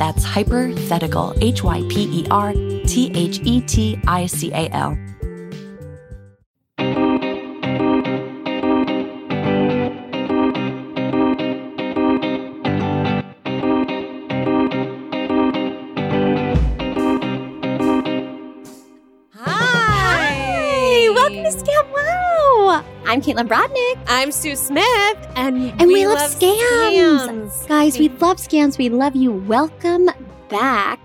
[0.00, 2.54] That's Hypothetical, H Y P E R
[2.86, 5.09] T H E T I C A L.
[23.30, 23.98] Caitlin Brodnick.
[24.08, 24.84] I'm Sue Smith,
[25.36, 26.58] and, And we, love, scams.
[26.58, 27.68] scams.
[27.68, 28.76] Guys, we love scams.
[28.76, 29.30] We love you.
[29.30, 30.10] Welcome
[30.48, 30.98] back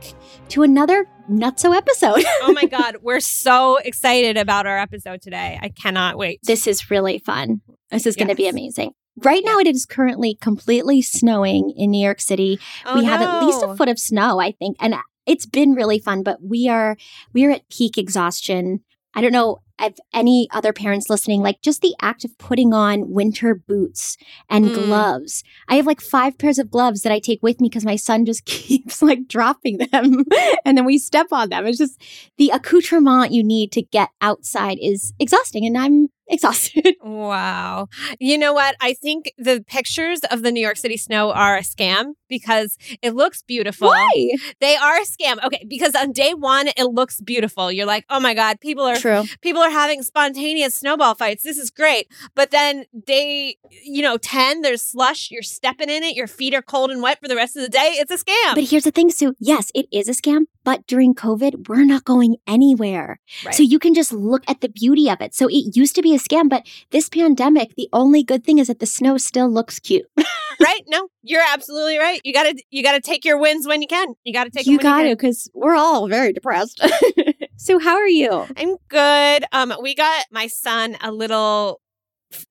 [0.49, 2.23] to another nutso episode.
[2.41, 5.59] oh my God, we're so excited about our episode today.
[5.61, 6.39] I cannot wait.
[6.41, 7.61] this is really fun.
[7.91, 8.93] This is going to be amazing.
[9.17, 12.57] Right now, it is currently completely snowing in New York City.
[12.87, 14.95] Oh, we have at least a foot of snow, I think, and
[15.27, 16.23] it's been really fun.
[16.23, 16.97] But we are
[17.33, 18.83] we are at peak exhaustion.
[19.15, 23.11] I don't know if any other parents listening, like just the act of putting on
[23.11, 24.15] winter boots
[24.49, 24.73] and Mm.
[24.73, 25.43] gloves.
[25.67, 28.25] I have like five pairs of gloves that I take with me because my son
[28.25, 30.23] just keeps like dropping them,
[30.65, 31.65] and then we step on them.
[31.65, 32.01] It's just
[32.37, 36.95] the accoutrement you need to get outside is exhausting, and I'm exhausted.
[37.03, 37.87] Wow.
[38.19, 38.75] You know what?
[38.81, 43.15] I think the pictures of the New York City snow are a scam because it
[43.15, 43.89] looks beautiful.
[43.89, 44.31] Why?
[44.59, 45.43] They are a scam.
[45.43, 47.71] Okay, because on day one it looks beautiful.
[47.71, 49.23] You're like, oh my god, people are True.
[49.41, 51.43] people are having spontaneous snowball fights.
[51.43, 52.07] This is great.
[52.35, 55.31] But then day, you know, ten, there's slush.
[55.31, 56.15] You're stepping in it.
[56.15, 57.95] Your feet are cold and wet for the rest of the day.
[57.97, 58.55] It's a scam.
[58.55, 59.35] But here's the thing, Sue.
[59.39, 63.19] Yes, it is a scam, but during COVID, we're not going anywhere.
[63.45, 63.55] Right.
[63.55, 65.33] So you can just look at the beauty of it.
[65.33, 68.67] So it used to be a scam, but this pandemic, the only good thing is
[68.67, 70.05] that the snow still looks cute.
[70.61, 70.81] right?
[70.87, 72.21] No, you're absolutely right.
[72.23, 74.13] You gotta you gotta take your wins when you can.
[74.23, 74.65] You gotta take.
[74.65, 76.81] you them when got you to, because we're all very depressed.
[77.57, 78.45] so how are you?
[78.57, 79.45] I'm good.
[79.51, 81.81] Um, we got my son a little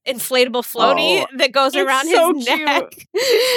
[0.08, 3.06] inflatable floaty Oh, that goes around so his neck.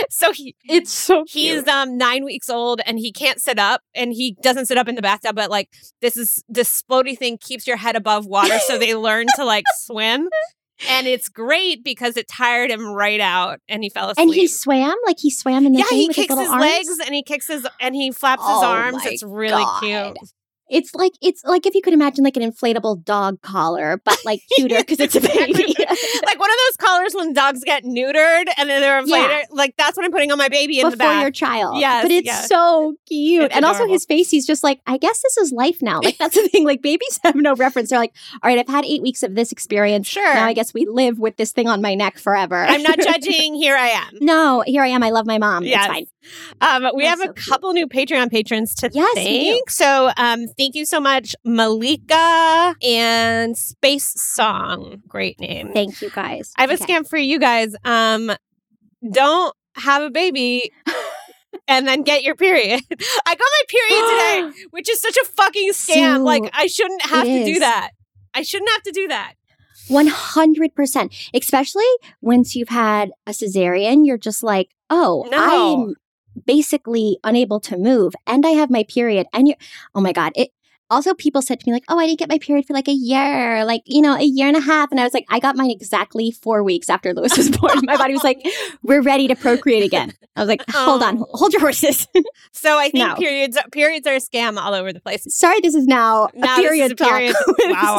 [0.09, 4.11] so he It's so he's um nine weeks old and he can't sit up and
[4.11, 5.35] he doesn't sit up in the bathtub.
[5.35, 5.69] But like
[6.01, 9.65] this is this floaty thing keeps your head above water, so they learn to like
[9.77, 10.27] swim.
[10.89, 14.25] And it's great because it tired him right out and he fell asleep.
[14.27, 16.61] and he swam like he swam in the yeah, he with kicks his his, arms.
[16.61, 19.05] legs and he kicks his and he flaps Oh his arms.
[19.05, 19.79] It's really God.
[19.81, 20.17] cute.
[20.69, 24.41] It's like it's like if you could imagine like an inflatable dog collar, but like
[24.55, 25.53] cuter because it's a baby.
[26.25, 29.29] like one of those collars when dogs get neutered and then they're inflated.
[29.29, 29.43] Yeah.
[29.51, 31.21] Like that's what I'm putting on my baby in the before back.
[31.21, 31.77] your child.
[31.79, 32.47] Yes, but it's yes.
[32.47, 33.45] so cute.
[33.45, 36.01] It's and also his face, he's just like, I guess this is life now.
[36.01, 36.65] Like that's the thing.
[36.65, 37.89] Like babies have no reference.
[37.89, 40.07] They're like, all right, I've had eight weeks of this experience.
[40.07, 40.33] Sure.
[40.33, 42.57] Now I guess we live with this thing on my neck forever.
[42.57, 43.55] I'm not judging.
[43.55, 44.17] Here I am.
[44.21, 45.03] no, here I am.
[45.03, 45.63] I love my mom.
[45.63, 45.85] Yes.
[45.85, 46.07] It's fine.
[46.61, 47.45] Um, we That's have so a cute.
[47.47, 49.69] couple new Patreon patrons to Yes, thank.
[49.69, 55.01] So um, thank you so much, Malika and Space Song.
[55.07, 55.71] Great name.
[55.73, 56.51] Thank you guys.
[56.57, 57.75] I have a scam for you guys.
[57.83, 58.31] Um,
[59.11, 60.71] don't have a baby
[61.67, 62.81] and then get your period.
[63.25, 66.17] I got my period today, which is such a fucking scam.
[66.17, 67.91] So, like I shouldn't have to do that.
[68.33, 69.33] I shouldn't have to do that.
[69.89, 71.29] 100%.
[71.33, 71.85] Especially
[72.21, 75.37] once you've had a cesarean, you're just like, oh, No.
[75.87, 75.95] I'm
[76.45, 79.27] basically unable to move and I have my period.
[79.33, 79.57] And you're,
[79.95, 80.31] oh my God.
[80.35, 80.49] It,
[80.89, 82.93] also, people said to me, like, oh, I didn't get my period for like a
[82.93, 84.89] year, like, you know, a year and a half.
[84.89, 87.79] And I was like, I got mine exactly four weeks after Lewis was born.
[87.83, 88.41] my body was like,
[88.83, 90.13] we're ready to procreate again.
[90.37, 91.25] I was like, hold on, Oh.
[91.31, 92.07] hold your horses.
[92.53, 93.15] So I think No.
[93.15, 95.25] periods periods are a scam all over the place.
[95.35, 97.09] Sorry, this is now, Now a period a talk.
[97.11, 97.33] Wow,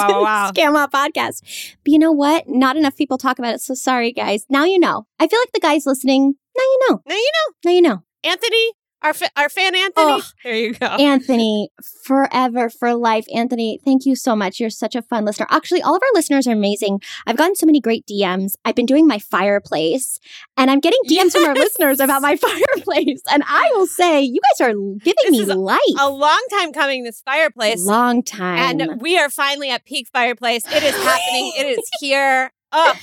[0.08, 0.50] wow, wow.
[0.55, 1.43] Scam Up podcast.
[1.84, 2.49] But you know what?
[2.49, 3.61] Not enough people talk about it.
[3.61, 4.46] So sorry, guys.
[4.49, 5.06] Now you know.
[5.20, 7.02] I feel like the guys listening, now you know.
[7.06, 7.55] Now you know.
[7.67, 8.02] Now you know.
[8.28, 8.72] Anthony,
[9.02, 10.12] our fa- our fan Anthony.
[10.12, 10.22] Ugh.
[10.44, 10.86] There you go.
[10.86, 11.70] Anthony,
[12.04, 13.26] forever, for life.
[13.32, 14.58] Anthony, thank you so much.
[14.58, 15.46] You're such a fun listener.
[15.50, 17.00] Actually, all of our listeners are amazing.
[17.26, 18.54] I've gotten so many great DMs.
[18.64, 20.19] I've been doing my fireplace
[20.56, 23.22] and I'm getting DMs from our listeners about my fireplace.
[23.30, 25.78] And I will say, you guys are giving This me life.
[26.00, 27.04] a long time coming.
[27.04, 27.84] This fireplace.
[27.84, 28.81] Long time.
[28.81, 30.64] And we are finally at peak fireplace.
[30.66, 31.52] It is happening.
[31.56, 32.50] It is here.
[32.72, 32.94] Oh,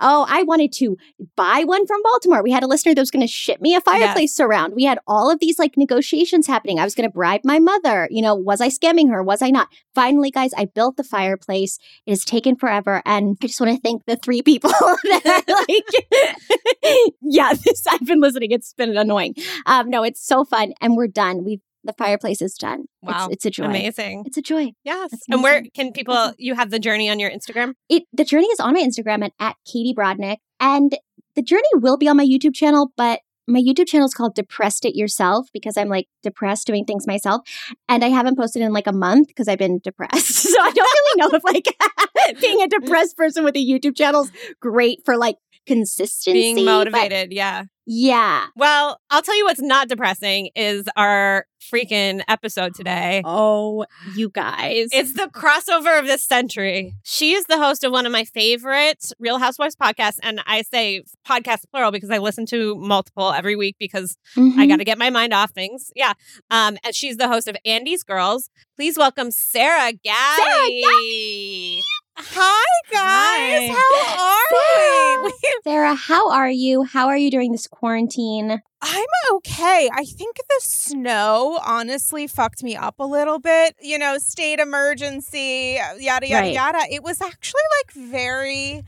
[0.00, 0.96] Oh, I wanted to
[1.36, 2.42] buy one from Baltimore.
[2.42, 4.74] We had a listener that was going to ship me a fireplace surround.
[4.74, 6.78] We had all of these like negotiations happening.
[6.78, 8.08] I was going to bribe my mother.
[8.10, 9.22] You know, was I scamming her?
[9.22, 9.68] Was I not?
[9.94, 11.78] Finally, guys, I built the fireplace.
[12.06, 13.02] It has taken forever.
[13.04, 14.70] And I just want to thank the three people
[15.04, 15.54] that are
[16.88, 18.50] like, yeah, this, I've been listening.
[18.50, 19.34] It's been annoying.
[19.66, 20.72] Um, no, it's so fun.
[20.80, 21.44] And we're done.
[21.44, 22.84] We've, the fireplace is done.
[23.02, 23.26] Wow.
[23.26, 23.64] It's, it's a joy.
[23.66, 24.24] amazing.
[24.26, 24.72] It's a joy.
[24.84, 25.12] Yes.
[25.28, 27.74] And where can people, you have the journey on your Instagram?
[27.88, 30.96] it the journey is on my Instagram at, at Katie Brodnick, and
[31.36, 34.84] the journey will be on my YouTube channel, but my YouTube channel is called Depressed
[34.84, 37.42] It Yourself because I'm like depressed doing things myself.
[37.88, 40.44] And I haven't posted in like a month because I've been depressed.
[40.54, 44.22] So I don't really know if like being a depressed person with a YouTube channel
[44.22, 45.36] is great for like
[45.66, 46.32] consistency.
[46.32, 47.32] Being but motivated.
[47.32, 47.64] Yeah.
[47.86, 48.46] yeah.
[48.56, 53.22] Well, I'll tell you what's not depressing is our freaking episode today.
[53.24, 54.88] Oh, you guys.
[54.92, 56.92] It's the crossover of this century.
[57.04, 60.18] She is the host of one of my favorite Real Housewives podcasts.
[60.22, 64.68] And I say podcast plural because I listen to multiple every week because I Mhm.
[64.68, 65.90] got to get my mind off things.
[65.96, 66.12] Yeah.
[66.50, 68.50] Um, and she's the host of Andy's Girls.
[68.76, 71.80] Please welcome Sarah Gaddy.
[72.16, 74.14] Hi guys, Hi.
[74.16, 75.32] how are we?
[75.64, 76.84] Sarah, how are you?
[76.84, 78.62] How are you during this quarantine?
[78.80, 79.90] I'm okay.
[79.92, 83.74] I think the snow honestly fucked me up a little bit.
[83.82, 86.54] You know, state emergency, uh, yada yada Right.
[86.54, 86.78] yada.
[86.90, 88.84] It was actually like very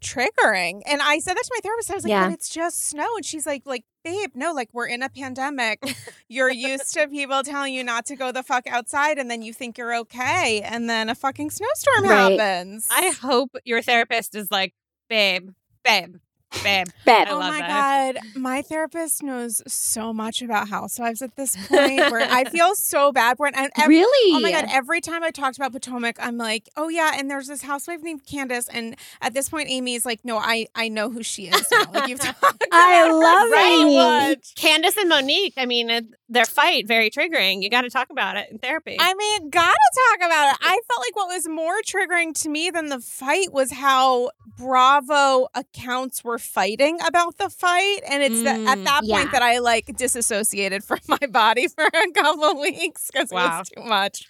[0.00, 0.82] triggering.
[0.86, 1.90] And I said that to my therapist.
[1.90, 2.26] I was like, Yeah.
[2.28, 3.08] but it's just snow.
[3.16, 5.82] And she's like, like, babe, no, like we're in a pandemic.
[6.28, 9.52] You're used to people telling you not to go the fuck outside and then you
[9.52, 10.62] think you're okay.
[10.62, 12.38] And then a fucking snowstorm Right.
[12.38, 12.88] happens.
[12.90, 14.74] I hope your therapist is like,
[15.08, 15.50] babe,
[15.84, 16.16] babe,
[16.62, 16.86] babe.
[17.04, 17.28] Bet.
[17.28, 18.14] I oh my that.
[18.14, 21.98] god, my therapist knows so much about housewives at this point.
[22.10, 23.54] Where I feel so bad for it.
[23.56, 24.36] And every, really?
[24.36, 24.66] Oh my god!
[24.70, 28.26] Every time I talked about Potomac, I'm like, oh yeah, and there's this housewife named
[28.26, 31.66] Candace, and at this point, Amy is like, no, I I know who she is.
[31.70, 31.84] Now.
[31.92, 32.64] Like you've talked.
[32.72, 33.96] I about her love so Amy.
[33.96, 34.54] much.
[34.54, 37.62] Candace and Monique, I mean, it, their fight, very triggering.
[37.62, 38.96] You got to talk about it in therapy.
[38.98, 39.74] I mean, gotta
[40.10, 40.58] talk about it.
[40.60, 45.48] I felt like what was more triggering to me than the fight was how Bravo
[45.54, 49.16] accounts were fighting about the fight, and it's that at Mm, that yeah.
[49.16, 53.34] point that I like disassociated from my body for a couple of weeks because it
[53.34, 54.26] was too much.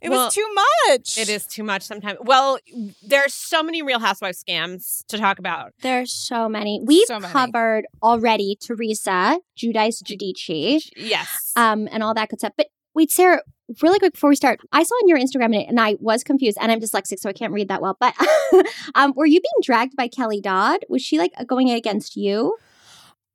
[0.00, 1.18] It Well, was too much.
[1.18, 2.18] it is too much sometimes.
[2.22, 2.58] Well,
[3.02, 5.72] there's so many Real Housewives scams to talk about.
[5.82, 6.80] There's so many.
[6.84, 7.32] We've So many.
[7.32, 11.52] covered already Teresa, Judice Giudice, Yes.
[11.56, 12.52] um, and all that good stuff.
[12.56, 13.40] But wait, Sarah,
[13.80, 16.72] really quick before we start, I saw on your Instagram and, I was confused, and
[16.72, 17.96] I'm dyslexic, so I can't read that well.
[17.98, 18.12] But
[18.96, 20.80] um, were you being dragged by Kelly Dodd?
[20.88, 22.56] Was she like going against you?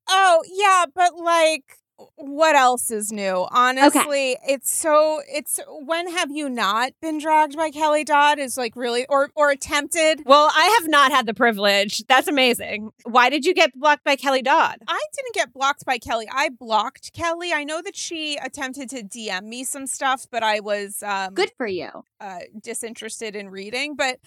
[0.09, 1.77] Oh, yeah, but like
[2.15, 3.47] what else is new?
[3.51, 8.75] Honestly, it's so it's when have you not been dragged by Kelly Dodd is like
[8.75, 10.23] really or or attempted.
[10.25, 12.03] well, I have not had the privilege.
[12.07, 12.91] That's amazing.
[13.03, 14.77] Why did you get blocked by Kelly Dodd?
[14.87, 16.27] I didn't get blocked by Kelly.
[16.31, 17.51] I blocked Kelly.
[17.53, 21.51] I know that she attempted to DM me some stuff, but I was um Good
[21.57, 21.89] for you.
[22.19, 23.95] uh, disinterested in reading.
[23.95, 24.19] But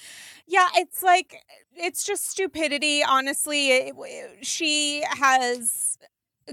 [0.47, 1.43] yeah, it's like
[1.75, 3.03] it's just stupidity.
[3.05, 5.99] Honestly, It- it- she has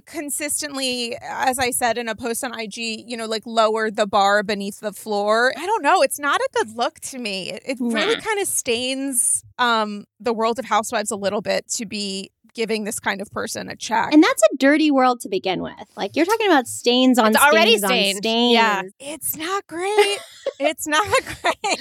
[0.06, 4.44] consistently as i said in a post on ig you know like lower the bar
[4.44, 7.78] beneath the floor i don't know it's not a good look to me it, it
[7.80, 12.84] really kind of stains um the world of housewives a little bit to be giving
[12.84, 15.74] this kind of person a check And that's a dirty world to begin with.
[15.96, 18.54] Like you're talking about stains on It's stains already on stains.
[18.54, 18.84] Yeah.
[19.00, 20.20] it's not great
[20.60, 21.04] it's not
[21.42, 21.80] great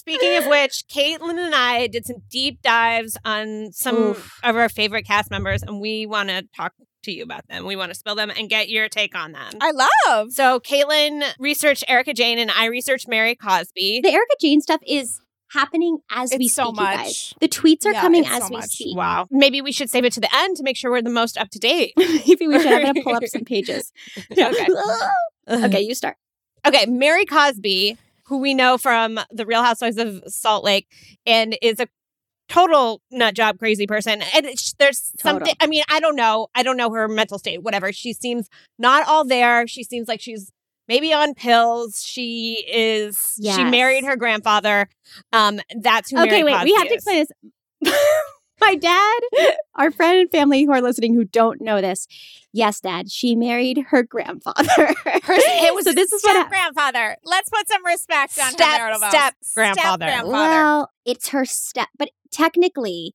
[0.00, 4.40] Speaking of which, Caitlin and I did some deep dives on some Oof.
[4.42, 7.64] of our favorite cast members, and we want to talk to you about them.
[7.66, 9.52] We want to spill them and get your take on them.
[9.60, 9.72] I
[10.06, 10.32] love.
[10.32, 14.00] so Caitlin researched Erika Jayne and I researched Mary Cosby.
[14.02, 15.20] The Erika Jayne stuff is
[15.52, 16.96] happening as we It's so speak, you much.
[16.96, 17.34] guys.
[17.40, 18.66] The tweets are Yeah, coming as so we much.
[18.70, 18.96] speak.
[18.96, 19.26] Wow.
[19.30, 21.50] Maybe we should save it to the end to make sure we're the most up
[21.50, 21.92] to date.
[21.96, 22.72] Maybe we should.
[22.72, 23.92] I'm gonna pull up some pages.
[24.30, 24.66] Okay.
[25.48, 26.16] okay, you start.
[26.66, 30.86] Okay, Mary Cosby, who we know from The Real Housewives of Salt Lake,
[31.26, 31.88] and is a
[32.50, 34.22] total nut job crazy person.
[34.34, 35.38] And it's, there's Total.
[35.38, 35.54] something.
[35.60, 36.48] I mean, I don't know.
[36.54, 37.62] I don't know her mental state.
[37.62, 37.92] Whatever.
[37.92, 39.66] She seems not all there.
[39.66, 40.52] She seems like she's
[40.88, 42.02] maybe on pills.
[42.04, 43.38] She is.
[43.42, 44.88] She married her grandfather.
[45.32, 46.18] Um, that's who.
[46.18, 46.64] Okay, Mary wait.
[46.64, 47.26] We have to explain
[47.82, 47.92] this.
[48.60, 49.20] My dad,
[49.74, 52.06] our friend and family who are listening who don't know this.
[52.52, 53.10] Yes, Dad.
[53.10, 54.64] She married her grandfather.
[54.68, 55.92] it was so.
[55.92, 57.16] This is what step grandfather.
[57.24, 60.06] Let's put some respect on Step- her step grandfather.
[60.06, 60.32] grandfather.
[60.32, 63.14] Well, it's her step, but technically,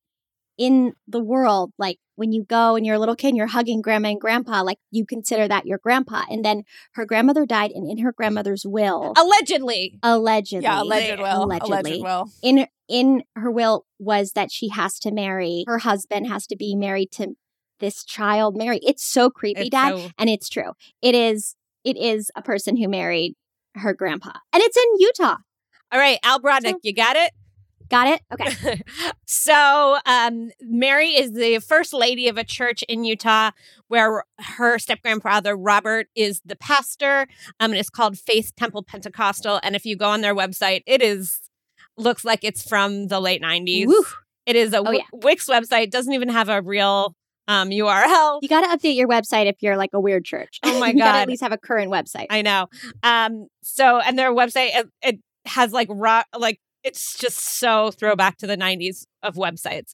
[0.58, 3.82] in the world, like when you go and you're a little kid and you're hugging
[3.82, 6.22] grandma and grandpa, like you consider that your grandpa.
[6.30, 6.62] And then
[6.92, 9.98] her grandmother died, and in her grandmother's will, Allegedly.
[10.02, 11.44] allegedly, yeah, alleged will.
[11.44, 12.30] allegedly, Alleged will.
[12.42, 16.74] in in her will was that she has to marry her husband has to be
[16.74, 17.34] married to
[17.78, 18.80] this child Mary.
[18.82, 20.72] It's so creepy, It's Dad, so- and it's true.
[21.02, 21.56] It is.
[21.84, 23.34] It is a person who married
[23.76, 25.36] her grandpa, and it's in Utah.
[25.92, 27.32] All right, Al Brodnick, So- you got it.
[27.88, 28.20] Got it?
[28.32, 28.82] Okay.
[29.26, 33.52] so um, Mary is the first lady of a church in Utah
[33.86, 37.28] where her step grandfather Robert is the pastor.
[37.60, 39.60] Um, and it's called Faith Temple Pentecostal.
[39.62, 41.42] And if you go on their website, it is
[41.96, 43.86] looks like it's from the late nineties.
[43.88, 44.04] Woo.
[44.46, 45.90] It is a Oh, Wi- Wix website.
[45.90, 47.14] Doesn't even have a real
[47.48, 48.38] um, URL.
[48.42, 50.58] You got to update your website if you're like a weird church.
[50.62, 51.14] Oh my you God.
[51.16, 52.26] at least have a current website.
[52.30, 52.66] I know.
[53.02, 58.36] Um, so and their website it, it has like rock like it's just so throwback
[58.38, 59.92] to the 90s of websites.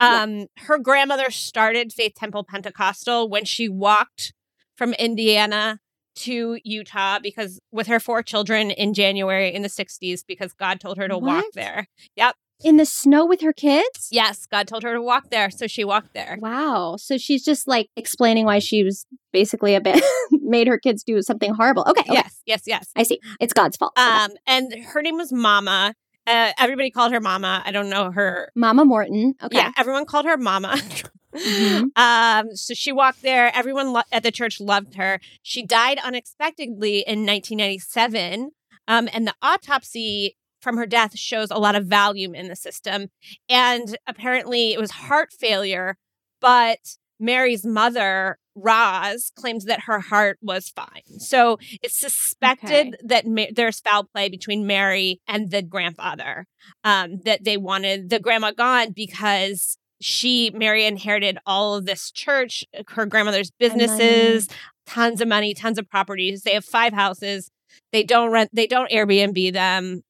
[0.00, 4.34] Um, her grandmother started Faith Temple Pentecostal when she walked
[4.76, 5.80] from Indiana
[6.16, 10.96] to Utah because with her four children in January in the 60s because God told
[10.98, 11.88] her to walk there.
[12.16, 12.36] Yep.
[12.62, 14.08] In the snow with her kids?
[14.10, 16.38] Yes, God told her to walk there, so she walked there.
[16.40, 16.96] Wow.
[16.96, 21.20] So she's just like explaining why she was basically a bit made her kids do
[21.20, 21.84] something horrible.
[21.88, 22.00] Okay.
[22.02, 22.12] okay.
[22.12, 22.90] Yes, yes, yes.
[22.96, 23.20] I see.
[23.40, 23.92] It's God's fault.
[23.98, 24.06] Okay.
[24.06, 25.94] Um, and her name was Mama.
[26.26, 27.62] Uh, everybody called her Mama.
[27.66, 29.34] I don't know her Mama Morton.
[29.42, 29.58] Okay.
[29.58, 30.80] Yeah, everyone called her Mama.
[31.34, 31.88] Mhm.
[31.96, 33.50] um, so she walked there.
[33.54, 35.20] Everyone lo- at the church loved her.
[35.42, 38.50] She died unexpectedly in 1997,
[38.88, 43.08] um, and the autopsy from her death shows a lot of Valium in the system.
[43.48, 45.96] And apparently, it was heart failure.
[46.40, 46.78] But
[47.20, 51.18] Mary's mother, Roz, claims that her heart was fine.
[51.20, 52.92] So it's suspected Okay.
[53.04, 56.46] that Ma- there's foul play between Mary and the grandfather.
[56.82, 62.64] Um, that they wanted the grandma gone because she Mary inherited all of this church,
[62.78, 64.48] uh, her grandmother's businesses,
[64.86, 66.42] tons of money, tons of properties.
[66.42, 67.50] They have five houses.
[67.92, 68.50] They don't rent.
[68.52, 70.02] They don't Airbnb them.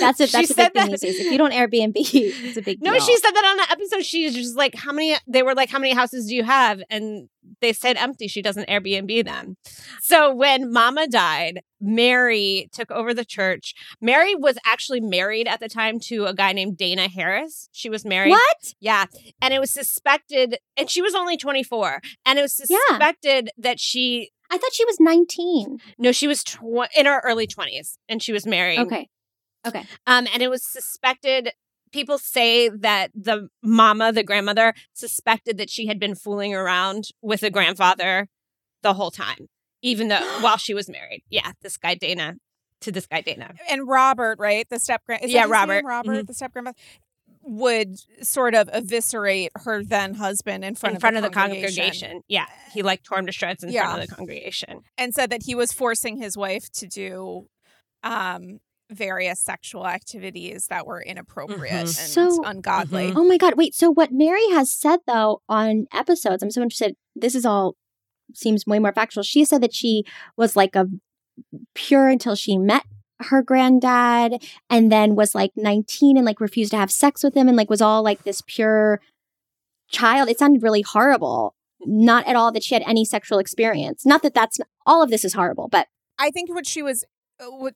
[0.00, 1.18] That's a She that's a big thing that- days.
[1.18, 3.00] If you don't Airbnb, it's a big No, deal.
[3.00, 4.04] she said that on the episode.
[4.04, 5.16] She's just like, how many?
[5.26, 6.82] They were like, how many houses do you have?
[6.90, 7.28] And
[7.60, 8.28] they said empty.
[8.28, 9.56] She doesn't Airbnb them.
[10.02, 13.74] So when Mama died, Mary took over the church.
[14.00, 17.68] Mary was actually married at the time to a guy named Dana Harris.
[17.72, 18.30] She was married.
[18.30, 18.74] What?
[18.80, 19.06] Yeah.
[19.42, 22.00] And it was suspected, and she was only 24.
[22.26, 22.76] And it was Yeah.
[22.88, 25.78] suspected that she, I thought she was 19.
[25.98, 26.58] no, she was tw-
[26.96, 28.80] in her early 20s and she was married.
[28.80, 29.08] Okay.
[29.66, 29.84] Okay.
[30.06, 31.50] Um, and it was suspected.
[31.92, 37.40] People say that the mama, the grandmother, suspected that she had been fooling around with
[37.40, 38.28] the grandfather
[38.82, 39.48] the whole time,
[39.82, 41.22] even though while she was married.
[41.28, 42.36] Yeah, this guy Dana
[42.82, 43.52] to this guy Dana.
[43.68, 44.66] and Robert, right?
[44.70, 45.28] The step grand.
[45.30, 45.84] Yeah, Robert.
[45.84, 46.08] Robert.
[46.08, 46.26] Robert, Mhm.
[46.28, 46.76] the step grandmother
[47.42, 51.30] would sort of eviscerate her then husband in front in of front the of the
[51.34, 52.22] congregation.
[52.28, 53.82] Yeah, he like tore him to shreds in Yeah.
[53.86, 54.82] front of the congregation.
[54.96, 57.48] and said that he was forcing his wife to do
[58.02, 58.60] um
[58.90, 62.00] various sexual activities that were inappropriate Mhm.
[62.00, 63.10] and So- ungodly.
[63.10, 63.16] Mhm.
[63.16, 63.54] Oh my God.
[63.56, 63.74] Wait.
[63.74, 66.96] So, what Mary has said, though, on episodes, I'm so interested.
[67.14, 67.76] This is all
[68.34, 69.22] seems way more factual.
[69.24, 70.04] She said that she
[70.36, 70.86] was like a
[71.74, 72.84] pure until she met
[73.22, 77.48] her granddad and then was like 19 and like refused to have sex with him
[77.48, 79.00] and like was all like this pure
[79.90, 80.28] child.
[80.28, 81.54] It sounded really horrible.
[81.84, 84.04] Not at all that she had any sexual experience.
[84.06, 87.08] Not that that's all of this is horrible, but I think what she was what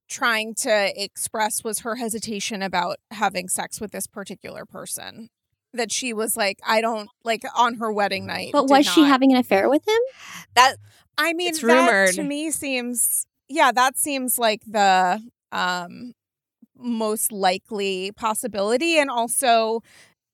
[0.09, 5.31] trying to express was her hesitation about having sex with this particular person.
[5.73, 8.51] That she was like, I don't like on her wedding night.
[8.53, 9.99] but did was she having an affair with him?
[10.55, 10.77] That
[11.19, 12.15] I mean, It's that rumored.
[12.15, 16.13] to me seems yeah, that seems like the um
[16.77, 19.81] most likely possibility and also,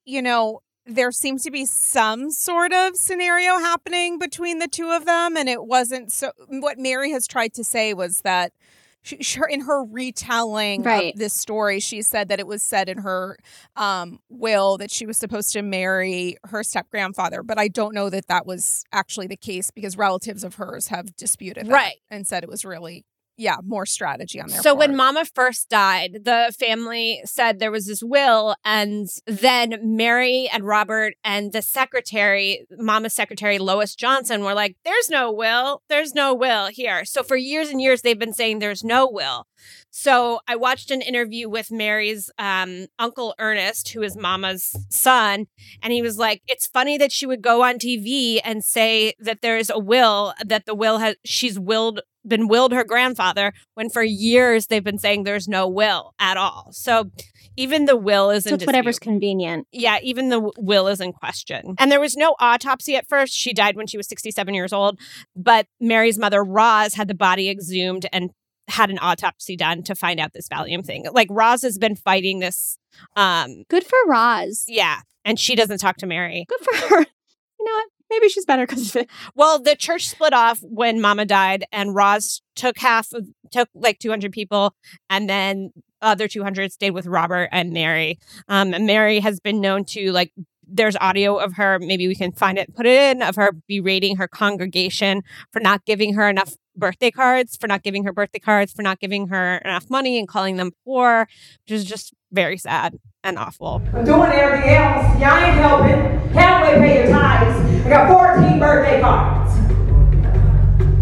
[0.04, 5.04] you know, there seems to be some sort of scenario happening between the two of
[5.06, 8.52] them and it wasn't so what mary has tried to say was that
[9.02, 11.12] she, she, in her retelling Right.
[11.14, 13.38] of this story she said that it was said in her
[13.76, 18.10] um, will that she was supposed to marry her step grandfather but i don't know
[18.10, 21.96] that that was actually the case because relatives of hers have disputed that Right.
[22.10, 23.04] and said it was really
[23.40, 25.00] yeah more strategy on their So when.
[25.00, 31.14] Mama first died, the family said there was this will, and then Mary and Robert
[31.24, 35.82] and the secretary, Mama's secretary Lois Johnson, were like, "There's no will.
[35.88, 39.46] There's no will here." So for years and years, they've been saying there's no will.
[39.90, 45.46] So I watched an interview with Mary's um, uncle Ernest, who is Mama's son,
[45.82, 49.42] and he was like, "It's funny that she would go on TV and say that
[49.42, 53.88] there is a will, that the will has she's willed." Been willed her grandfather when
[53.88, 56.68] for years they've been saying there's no will at all.
[56.70, 57.10] So
[57.56, 59.66] even the will is So in it's whatever's convenient.
[59.72, 61.74] Yeah, even the w- will is in question.
[61.78, 63.32] And there was no autopsy at first.
[63.32, 65.00] She died when she was 67 years old.
[65.34, 68.30] But Mary's mother, Roz, had the body exhumed and
[68.70, 71.06] had an autopsy done to find out this Valium thing.
[71.12, 72.78] Like Roz has been fighting this.
[73.16, 74.64] Um, Good for Roz.
[74.66, 76.46] yeah, and she doesn't talk to Mary.
[76.48, 77.06] Good for her.
[77.58, 77.88] You know what?
[78.08, 79.10] Maybe she's better because of it.
[79.34, 83.98] Well, the church split off when Mama died, and Roz took half of took like
[83.98, 84.74] 200 people,
[85.10, 88.18] and then other 200 stayed with Robert and Mary.
[88.48, 90.32] Um, and Mary has been known to like.
[90.72, 91.78] There's audio of her.
[91.80, 95.22] Maybe we can find it, put it in of her berating her congregation
[95.52, 99.00] for not giving her enough birthday cards, for not giving her birthday cards, for not
[99.00, 101.28] giving her enough money, and calling them poor,
[101.64, 103.82] which is just very sad and awful.
[103.94, 105.20] I'm doing everything else.
[105.20, 106.20] Y'all ain't helping.
[106.30, 107.86] Halfway pay your tithes.
[107.86, 109.52] I got 14 birthday cards.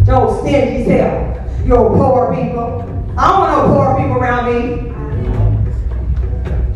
[0.07, 1.67] Joe stingy self.
[1.67, 2.83] You poor people.
[3.19, 4.89] I don't want no poor people around me.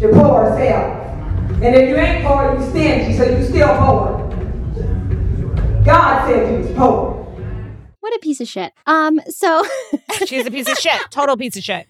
[0.00, 1.02] Your poor self.
[1.62, 4.18] And if you ain't poor, you stingy, so you still poor.
[5.84, 7.11] God said you was poor.
[8.22, 8.72] What a piece of shit.
[8.86, 9.64] Um, so
[10.26, 11.86] She's a piece of shit, total piece of shit.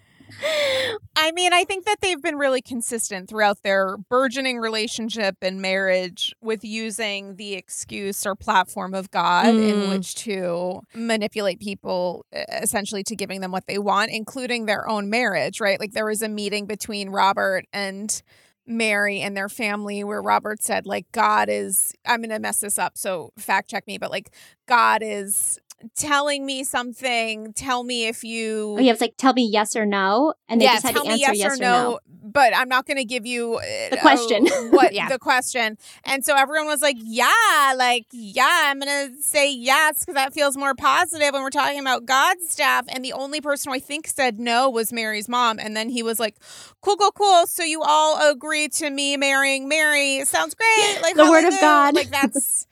[1.14, 6.34] I mean, I think that they've been really consistent throughout their burgeoning relationship and marriage
[6.40, 9.88] with using the excuse or platform of God in Mm.
[9.90, 15.60] which to manipulate people essentially to giving them what they want, including their own marriage,
[15.60, 15.78] right?
[15.78, 18.22] Like there was a meeting between Robert and
[18.66, 22.78] Mary and their family where Robert said, like, God is, I'm going to mess this
[22.78, 24.30] up, so fact check me, but like,
[24.66, 25.58] God is
[25.96, 27.52] telling me something.
[27.52, 30.64] Tell me if you oh, yeah, it's like tell me yes or no, and they
[30.66, 33.04] yeah, just had tell to me answer yes, or, no, but I'm not going to
[33.04, 34.46] give you uh, The question.
[34.46, 35.08] uh, what Yeah.
[35.08, 35.76] the question?
[36.04, 40.32] And so everyone was like, "Yeah, like yeah, I'm going to say yes because that
[40.32, 43.80] feels more positive when we're talking about God stuff." And the only person who I
[43.80, 45.58] think said no was Mary's mom.
[45.58, 46.36] And then he was like,
[46.80, 47.46] "Cool, cool, cool.
[47.46, 50.24] So you all agree to me marrying Mary?
[50.24, 50.98] Sounds great.
[51.02, 51.52] Like The word of.
[51.60, 51.94] God.
[51.94, 52.66] Like that's."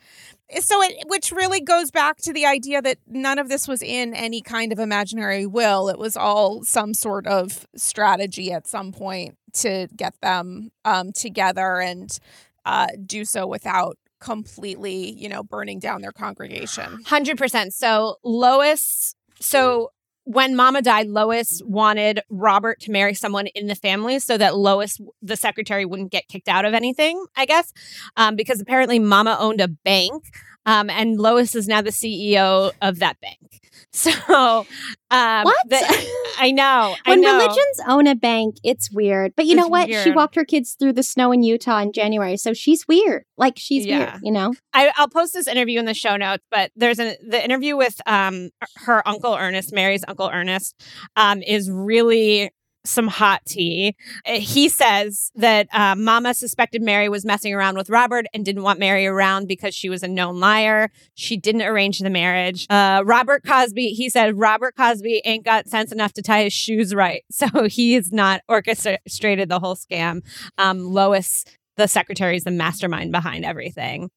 [0.59, 4.13] So it which really goes back to the idea that none of this was in
[4.13, 5.89] any kind of imaginary will.
[5.89, 11.79] It was all some sort of strategy at some point to get them um, together
[11.79, 12.17] and
[12.65, 17.01] uh, do so without completely, you know, burning down their congregation.
[17.05, 17.73] Hundred percent.
[17.73, 19.15] So Lois.
[19.39, 19.91] So
[20.33, 24.99] when Mama died, Lois wanted Robert to marry someone in the family so that Lois,
[25.21, 27.25] the secretary, wouldn't get kicked out of anything.
[27.35, 27.73] I guess
[28.15, 30.23] um, because apparently Mama owned a bank,
[30.65, 33.50] um, and Lois is now the CEO of that bank.
[33.93, 34.65] So
[35.11, 35.55] um, What?
[35.67, 36.07] the-
[36.39, 36.95] I know.
[37.05, 37.33] I when know.
[37.35, 39.33] religions own a bank, it's weird.
[39.35, 39.89] But you know It's what?
[40.03, 43.25] She walked her kids through the snow in Utah in January, so she's weird.
[43.37, 43.97] Like she's Yeah.
[44.13, 44.53] weird, you know.
[44.73, 47.99] I, I'll post this interview in the show notes, but there's an, the interview with
[48.05, 50.81] um her uncle Ernest, Mary's uncle Ernest,
[51.17, 52.49] um, is really
[52.83, 53.95] some hot tea.
[54.25, 58.63] Uh, He says that uh, Mama suspected Mary was messing around with Robert and didn't
[58.63, 60.89] want Mary around because she was a known liar.
[61.13, 62.65] She didn't arrange the marriage.
[62.69, 66.93] Uh, Robert Cosby, he said Robert Cosby ain't got sense enough to tie his shoes
[66.95, 70.21] right, so he is not orchestrated the whole scam.
[70.57, 71.45] Um, Lois,
[71.77, 74.09] the secretary, is the mastermind behind everything.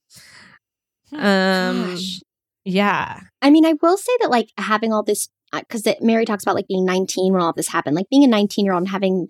[1.13, 2.21] Um, Gosh.
[2.65, 3.21] yeah.
[3.43, 5.29] I mean, I will say that like having all this
[5.61, 8.29] because Mary talks about like being 19 when all of this happened, like being a
[8.29, 9.29] 19 year old and having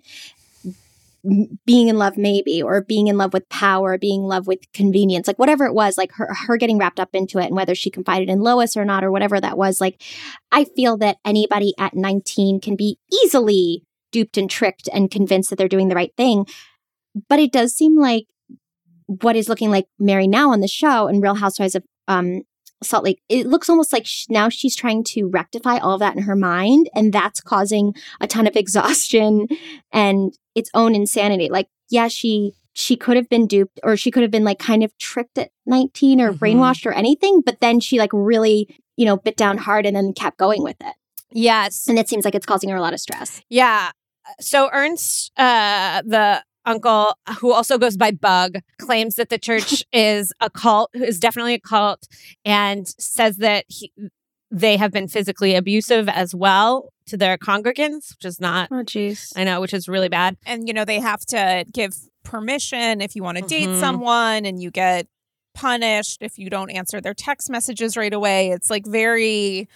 [1.65, 5.25] being in love maybe or being in love with power being in love with convenience
[5.25, 7.89] like whatever it was like her her getting wrapped up into it and whether she
[7.89, 10.03] confided in Lois or not or whatever that was like
[10.51, 13.81] I feel that anybody at 19 can be easily
[14.15, 16.45] duped and tricked and convinced that they're doing the right thing.
[17.27, 18.27] But it does seem like
[19.07, 22.43] what is looking like Mary now on the show and Real Housewives of um
[22.83, 26.15] Salt Lake, it looks almost like sh- now she's trying to rectify all of that
[26.15, 29.47] in her mind, and that's causing a ton of exhaustion
[29.91, 31.49] and its own insanity.
[31.49, 34.83] Like, yeah, she she could have been duped or she could have been like kind
[34.83, 36.37] of tricked at 19 or Mhm.
[36.39, 37.41] brainwashed or anything.
[37.45, 40.75] But then she like really, you know, bit down hard and then kept going with
[40.81, 40.93] it.
[41.31, 41.87] Yes.
[41.87, 43.41] And it seems like it's causing her a lot of stress.
[43.49, 43.91] Yeah.
[44.41, 50.33] So Ernst, uh, the uncle who also goes by Bug, claims that the church is
[50.41, 52.07] a cult, is definitely a cult,
[52.43, 53.91] and says that he,
[54.51, 59.31] they have been physically abusive as well to their congregants, which is not, Oh, jeez.
[59.35, 60.37] I know, which is really bad.
[60.45, 63.79] and you know they have to give permission if you want to date Mhm.
[63.79, 65.07] someone and you get
[65.53, 69.69] punished if you don't answer their text messages right away it's like very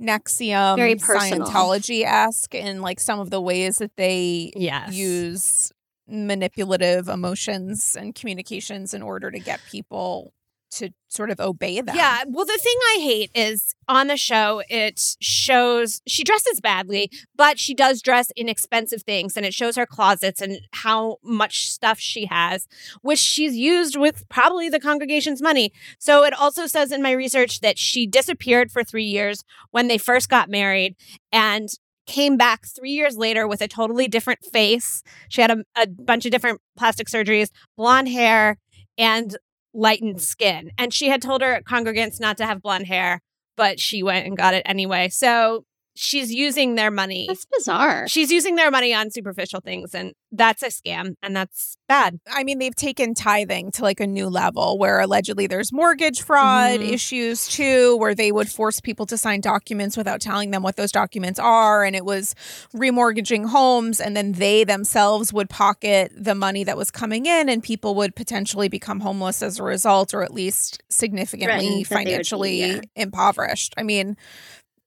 [0.00, 1.46] NXIVM Very personal.
[1.46, 4.92] scientology-esque in like some of the ways that they Yes.
[4.94, 5.72] use
[6.08, 10.32] manipulative emotions and communications in order to get people
[10.68, 12.24] to sort of obey them Yeah.
[12.26, 17.58] Well, the thing I hate is on the show, it shows she dresses badly, but
[17.58, 21.98] she does dress in expensive things and it shows her closets and how much stuff
[21.98, 22.66] she has,
[23.02, 25.72] which she's used with probably the congregation's money.
[25.98, 29.98] So it also says in my research that she disappeared for three years when they
[29.98, 30.96] first got married
[31.32, 31.68] and
[32.06, 35.02] came back three years later with a totally different face.
[35.28, 38.58] She had a, a bunch of different plastic surgeries, blonde hair,
[38.96, 39.36] and
[39.74, 40.70] lightened skin.
[40.78, 43.20] And she had told her congregants not to have blonde hair,
[43.56, 45.08] but she went and got it anyway.
[45.08, 45.64] So
[45.96, 47.26] she's using their money.
[47.26, 48.06] That's bizarre.
[48.08, 52.20] She's using their money on superficial things, and that's a scam, and that's bad.
[52.30, 56.80] I mean, they've taken tithing to like a new level where allegedly there's mortgage fraud
[56.80, 56.92] Mhm.
[56.92, 60.92] issues too, where they would force people to sign documents without telling them what those
[60.92, 61.84] documents are.
[61.84, 62.34] And it was
[62.74, 67.62] remortgaging homes, and then they themselves would pocket the money that was coming in, and
[67.62, 71.94] people would potentially become homeless as a result, or at least significantly Threatened that be,
[71.94, 72.80] financially yeah.
[72.96, 73.74] impoverished.
[73.76, 74.16] I mean,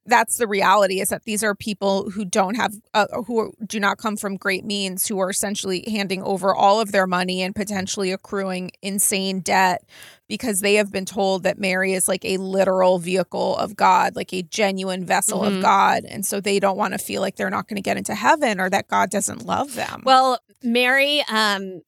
[0.06, 3.98] that's the reality is that these are people who don't have uh, who do not
[3.98, 8.12] come from great means who are essentially handing over all of their money and potentially
[8.12, 9.84] accruing insane debt
[10.28, 14.34] because they have been told that Mary is like a literal vehicle of God, like
[14.34, 15.58] a genuine vessel Mhm.
[15.58, 17.98] of God, and so they don't want to feel like they're not going to get
[17.98, 20.02] into heaven or that God doesn't love them.
[20.06, 21.82] Well, Mary um,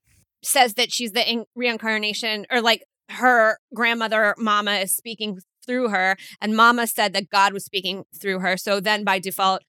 [0.43, 6.17] says that she's the in- reincarnation, or like her grandmother, Mama, is speaking through her,
[6.39, 8.57] and Mama said that God was speaking through her.
[8.57, 9.61] So then, by default,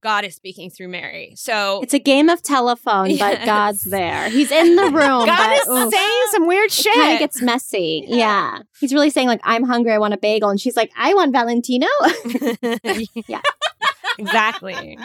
[0.00, 1.34] God is speaking through Mary.
[1.36, 4.28] So It's a game of telephone, but God's there.
[4.30, 5.26] He's in the room.
[5.26, 6.94] God but, is oof, saying some weird it shit.
[6.94, 8.04] kind of gets messy.
[8.06, 8.60] Yeah.
[8.80, 9.92] He's really saying, like, I'm hungry.
[9.92, 10.50] I want a bagel.
[10.50, 11.88] And she's like, I want Valentino.
[13.26, 13.40] yeah.
[14.18, 14.98] exactly.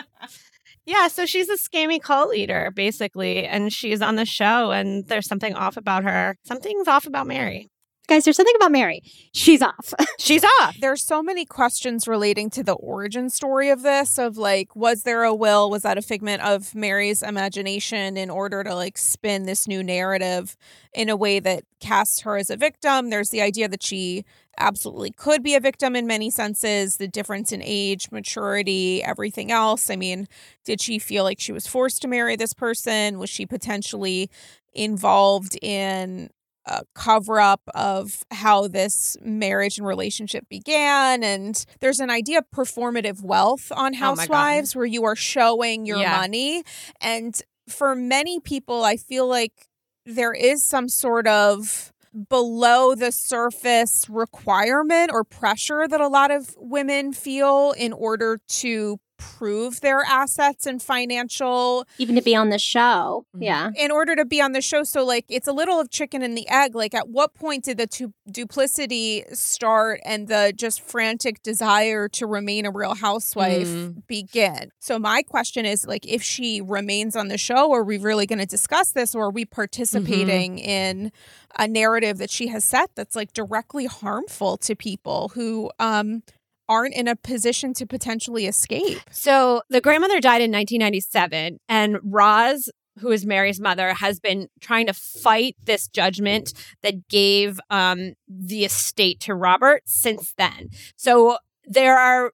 [0.85, 5.27] Yeah, so she's a scammy cult leader, basically, and she's on the show, and there's
[5.27, 6.35] something off about her.
[6.43, 7.69] Something's off about Mary.
[8.07, 9.01] Guys, there's something about Mary.
[9.33, 9.93] She's off.
[10.19, 10.75] She's off.
[10.81, 15.23] there's so many questions relating to the origin story of this of like was there
[15.23, 19.67] a will was that a figment of mary's imagination in order to like spin this
[19.67, 20.55] new narrative
[20.93, 24.23] in a way that casts her as a victim there's the idea that she
[24.57, 29.89] absolutely could be a victim in many senses the difference in age maturity everything else
[29.89, 30.27] i mean
[30.65, 34.29] did she feel like she was forced to marry this person was she potentially
[34.73, 36.29] involved in
[36.65, 41.23] a cover up of how this marriage and relationship began.
[41.23, 43.97] And there's an idea of performative wealth on Oh.
[43.97, 46.17] Housewives where you are showing your Yeah.
[46.17, 46.63] money.
[47.01, 49.67] And for many people, I feel like
[50.05, 51.91] there is some sort of
[52.29, 58.99] below the surface requirement or pressure that a lot of women feel in order to
[59.37, 63.25] prove their assets and financial Even to be on the show.
[63.35, 63.43] Mhm.
[63.43, 63.69] Yeah.
[63.77, 64.83] in order to be on the show.
[64.83, 66.75] So, like, it's a little of chicken and the egg.
[66.75, 72.25] Like, at what point did the tu- duplicity start and the just frantic desire to
[72.27, 74.05] remain a real housewife Mm.
[74.07, 74.71] begin?
[74.79, 78.39] So, my question is, like, if she remains on the show, are we really going
[78.39, 81.11] to discuss this, or are we participating in
[81.57, 86.23] a narrative that she has set that's like directly harmful to people who um
[86.69, 88.99] aren't in a position to potentially escape?
[89.11, 94.85] So the grandmother died in 1997, and Roz, who is Mary's mother, has been trying
[94.87, 100.69] to fight this judgment that gave um, the estate to Robert since then.
[100.95, 102.31] So there are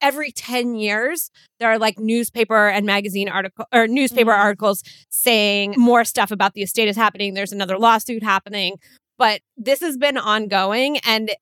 [0.00, 4.38] every 10 years there are like newspaper and magazine article or newspaper Mhm.
[4.38, 8.76] articles saying more stuff about the estate is happening there's another lawsuit happening
[9.18, 11.32] but this has been ongoing and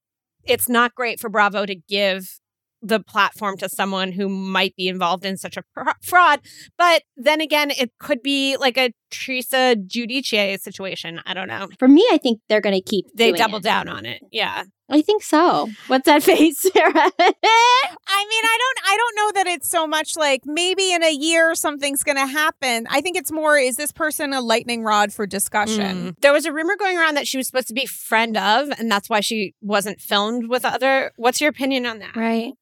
[0.46, 2.40] it's not great for bravo to give
[2.82, 6.40] the platform to someone who might be involved in such a fr- fraud.
[6.78, 11.20] But then again, it could be like a Teresa Giudice situation.
[11.26, 11.68] I don't know.
[11.78, 13.64] For me, I think they're going to keep They double it.
[13.64, 14.22] down on it.
[14.30, 14.64] Yeah.
[14.88, 15.68] I think so.
[15.88, 16.92] What's that face, Sarah?
[16.94, 21.02] I mean, I don't I don't know that it's it's so much like maybe in
[21.02, 22.86] a year something's going to happen.
[22.90, 26.12] I think it's more is this person a lightning rod for discussion?
[26.12, 26.20] Mm.
[26.20, 28.90] There was a rumor going around that she was supposed to be friend of, and
[28.90, 31.12] that's why she wasn't filmed with other.
[31.16, 32.14] What's your opinion on that?
[32.14, 32.52] Right.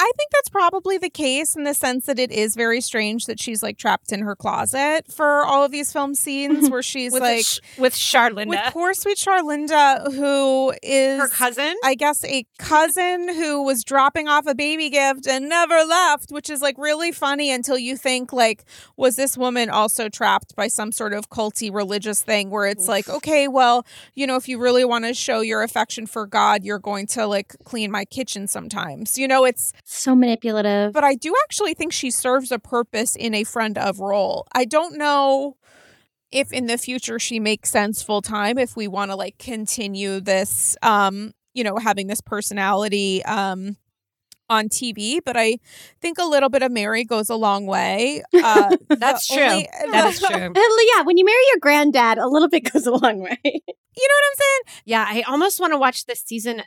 [0.00, 3.40] I think that's probably the case in the sense that it is very strange that
[3.40, 6.72] she's like trapped in her closet for all of these film scenes mm-hmm.
[6.72, 11.74] where she's With like Sh- with Charlinda, with poor sweet Charlinda, who is her cousin.
[11.82, 16.48] I guess a cousin who was dropping off a baby gift and never left, which
[16.48, 18.64] is like really funny until you think like,
[18.96, 23.08] was this woman also trapped by some sort of culty religious thing where it's like,
[23.08, 23.84] okay, well,
[24.14, 27.26] you know, if you really want to show your affection for God, you're going to
[27.26, 29.18] like clean my kitchen sometimes.
[29.18, 30.92] You know, it's So manipulative.
[30.92, 34.46] but I do actually think she serves a purpose in a friend of role.
[34.52, 35.56] I don't know
[36.30, 40.20] if in the future she makes sense full time if we want to like continue
[40.20, 43.76] this um you know having this personality um
[44.50, 45.58] on TV, but I
[46.00, 48.22] think a little bit of Mary goes a long way.
[48.34, 49.42] Uh, That's true.
[49.42, 50.36] only- that is true.
[50.94, 53.38] yeah, when you marry your granddad, a little bit goes a long way.
[53.44, 54.82] You know what I'm saying?
[54.84, 56.62] Yeah, I almost want to watch this season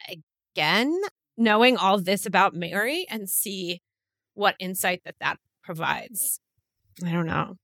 [0.55, 0.99] again,
[1.37, 3.81] knowing all this about Mary and see
[4.33, 6.39] what insight that that provides.
[7.05, 7.55] I don't know.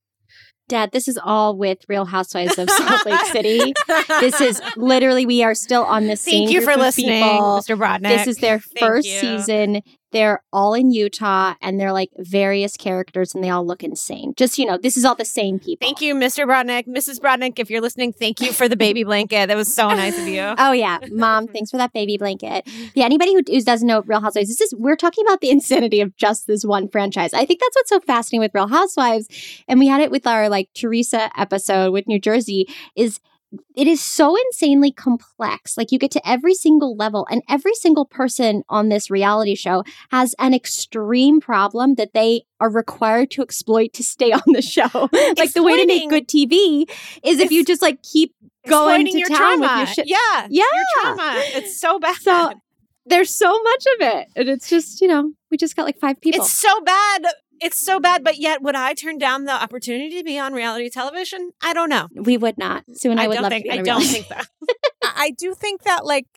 [0.70, 3.74] Dad, this is all with Real Housewives of Salt Lake City.
[4.20, 7.60] This is literally we are still on the same Thank you for listening, people.
[7.62, 7.78] Mr.
[7.78, 8.10] Brodnick.
[8.10, 9.20] This is their Thank first you.
[9.20, 9.82] season.
[10.12, 14.34] They're all in Utah and they're like various characters and they all look insane.
[14.38, 15.86] Just, you know, this is all the same people.
[15.86, 16.46] Thank you, Mr.
[16.46, 16.88] Brodnick.
[16.88, 17.20] Mrs.
[17.20, 19.48] Brodnick, if you're listening, thank you for the baby blanket.
[19.48, 20.56] That was so nice of you.
[20.58, 22.68] Oh yeah, mom, thanks for that baby blanket.
[22.96, 26.02] Yeah, anybody who, who doesn't know Real Housewives, this is we're talking about the insanity
[26.02, 27.34] of just this one franchise.
[27.34, 29.28] I think that's what's so fascinating with Real Housewives,
[29.68, 32.68] and we had it with our like Teresa episode with New Jersey.
[32.96, 33.20] Is
[33.76, 35.78] it is so insanely complex.
[35.78, 39.84] Like you get to every single level, and every single person on this reality show
[40.12, 44.90] has an extreme problem that they are required to exploit to stay on the show.
[45.38, 46.90] like the way to make good TV
[47.24, 48.34] is if you just like keep
[48.68, 50.08] going to your town with your shit.
[50.08, 50.48] Yeah.
[50.50, 50.64] Yeah.
[50.74, 51.34] Your trauma.
[51.54, 52.16] It's so bad.
[52.18, 52.54] So
[53.06, 54.28] there's so much of it.
[54.36, 56.42] And it's just, you know, we just got like five people.
[56.42, 57.26] It's so bad.
[57.62, 60.90] It's so bad, but yet would I turn down the opportunity to be on reality
[60.90, 61.52] television?
[61.62, 62.08] I don't know.
[62.14, 62.84] we would not.
[62.94, 64.48] Sue and I, would love think to be on I don't think that.
[65.04, 66.28] I I do think that like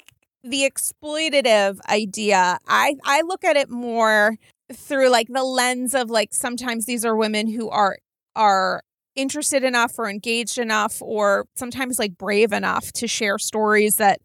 [0.43, 4.37] the exploitative idea, I I look at it more
[4.73, 7.99] through like the lens of like sometimes these are women who are
[8.35, 8.83] are
[9.17, 14.21] interested enough or engaged enough or sometimes like brave enough to share stories that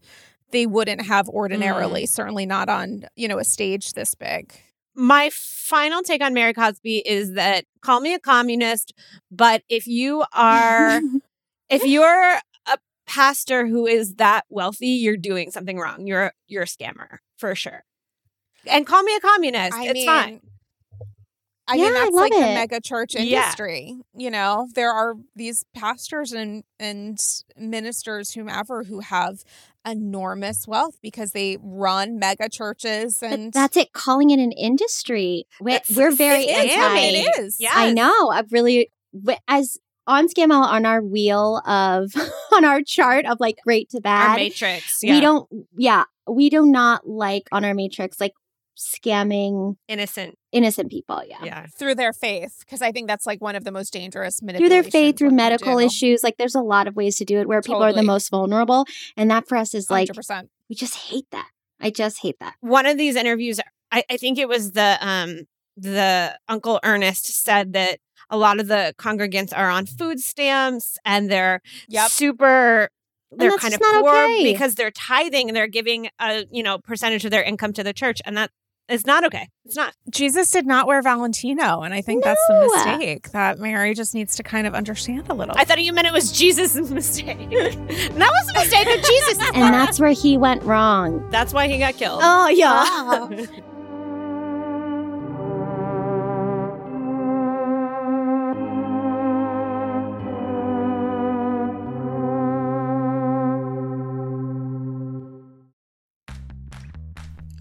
[0.52, 2.08] they wouldn't have ordinarily, mm.
[2.08, 4.54] certainly not on, you know, a stage this big.
[4.96, 8.94] My final take on Mary Cosby is that call me a communist,
[9.30, 11.04] but if you are
[11.70, 12.34] if you're
[12.66, 16.06] a pastor who is that wealthy, you're doing something wrong.
[16.06, 17.84] You're you're a scammer for sure.
[18.66, 19.78] And call me a communist.
[19.78, 20.40] I it's mean, fine.
[21.68, 22.48] I Yeah, mean, I that's love like the it.
[22.48, 23.54] mega church Yeah.
[23.54, 23.98] industry.
[24.14, 27.18] You know, there are these pastors and and
[27.56, 29.42] ministers, whomever, who have
[29.86, 35.46] enormous wealth because they run mega churches But and that's it, calling it an industry.
[35.60, 36.76] We're, we're very it is.
[36.76, 36.98] anti.
[36.98, 37.56] It is.
[37.60, 37.70] Yeah.
[37.72, 38.30] I know.
[38.30, 38.90] I've really,
[39.48, 42.12] as on Scaml on our wheel of,
[42.52, 45.00] on our chart of like great to Our bad, matrix.
[45.02, 45.14] Yeah.
[45.14, 48.32] we don't, yeah, we do not like on our matrix, like
[48.76, 50.36] scamming innocent.
[50.52, 51.22] innocent people.
[51.26, 51.44] Yeah.
[51.44, 51.66] Yeah.
[51.78, 54.82] through their faith because I think that's like one of the most dangerous through their
[54.82, 56.22] faith, through medical issues.
[56.22, 58.86] Like there's a lot of ways to do it where people are the most vulnerable.
[59.16, 60.48] And that for us is like, 100%.
[60.68, 61.48] we just hate that.
[61.80, 62.54] I just hate that.
[62.60, 63.60] one of these interviews
[63.92, 65.40] I, I think it was the um
[65.76, 67.98] the uncle ernest said that
[68.30, 72.10] a lot of the congregants are on food stamps and they're Yep.
[72.10, 72.88] super
[73.32, 74.52] they're kind of poor okay.
[74.52, 77.92] because they're tithing and they're giving a you know percentage of their income to the
[77.92, 78.50] church and that
[78.88, 79.48] is not okay.
[79.64, 79.92] It's not.
[80.10, 84.36] Jesus did not wear Valentino, and I think that's the mistake that Mary just needs
[84.36, 85.54] to kind of understand a little.
[85.58, 87.38] i thought you meant it was jesus' mistake.
[87.50, 91.28] That was a mistake of jesus And that's where he went wrong.
[91.30, 92.20] that's why he got killed.
[92.22, 93.28] Oh, Ah.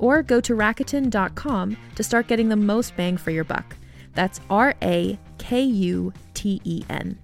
[0.00, 3.76] Or go to Rakuten.com to start getting the most bang for your buck.
[4.14, 7.18] That's R A K U T E N.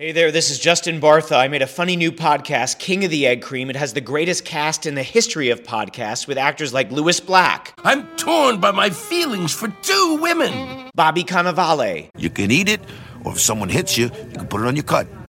[0.00, 1.36] Hey there, this is Justin Bartha.
[1.36, 3.68] I made a funny new podcast, King of the Egg Cream.
[3.68, 7.74] It has the greatest cast in the history of podcasts with actors like Lewis Black,
[7.84, 10.88] I'm torn by my feelings for two women.
[10.94, 12.80] Bobby Cannavale, You can eat it,
[13.26, 15.06] or if someone hits you, you can put it on your cut.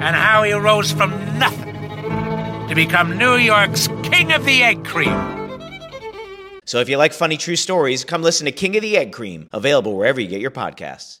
[0.00, 1.74] and how he rose from nothing
[2.68, 5.14] to become New York's King of the Egg Cream.
[6.64, 9.48] So if you like funny true stories, come listen to King of the Egg Cream,
[9.52, 11.18] available wherever you get your podcasts.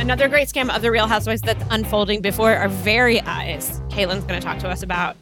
[0.00, 3.80] Another great scam of the Real Housewives that's unfolding before our very eyes.
[3.88, 5.16] Caitlin's going to talk to us about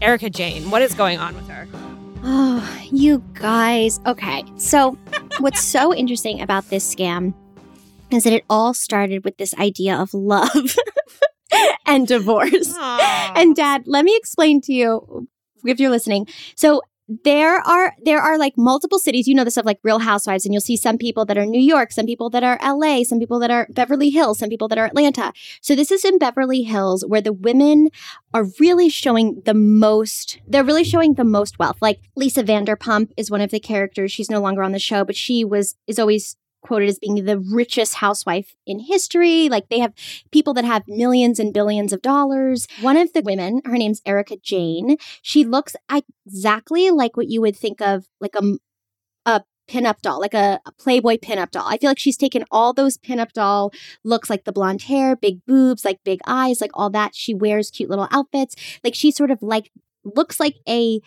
[0.00, 0.70] Erika Jayne.
[0.70, 1.66] What is going on with her?
[2.28, 4.00] Oh, you guys.
[4.04, 4.42] Okay.
[4.56, 4.98] So,
[5.38, 7.34] what's so interesting about this scam
[8.10, 10.76] is that it all started with this idea of love
[11.86, 12.74] and divorce.
[13.36, 15.28] And dad, let me explain to you
[15.64, 16.26] if you're listening.
[16.56, 19.28] So, there are there are like multiple cities.
[19.28, 21.60] You know this of like real housewives and you'll see some people that are new
[21.60, 24.78] york some people that are la some people that are beverly hills some people that
[24.78, 25.32] are atlanta.
[25.60, 27.90] So this is in beverly hills where the women
[28.34, 31.76] are really showing the most they're really showing the most wealth.
[31.80, 34.10] Like lisa vanderpump is one of the characters.
[34.10, 37.38] She's no longer on the show but she was is always quoted as being the
[37.38, 39.92] richest housewife in history like they have
[40.32, 44.36] people that have millions and billions of dollars one of the women her name's erika
[44.42, 45.76] jayne she looks
[46.26, 48.58] exactly like what you would think of like a
[49.26, 51.66] a pinup doll, like a, a Playboy pinup doll.
[51.66, 53.72] I feel like she's taken all those pinup doll
[54.04, 57.14] looks, like the blonde hair, big boobs, like big eyes, like all that.
[57.14, 58.54] She wears cute little outfits.
[58.84, 59.70] Like she sort of like
[60.04, 61.00] looks like a,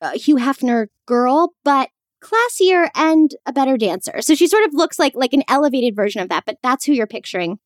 [0.00, 1.90] a Hugh Hefner girl, but
[2.22, 4.20] classier and a better dancer.
[4.20, 6.92] So she sort of looks like like an elevated version of that, but that's who
[6.92, 7.58] you're picturing.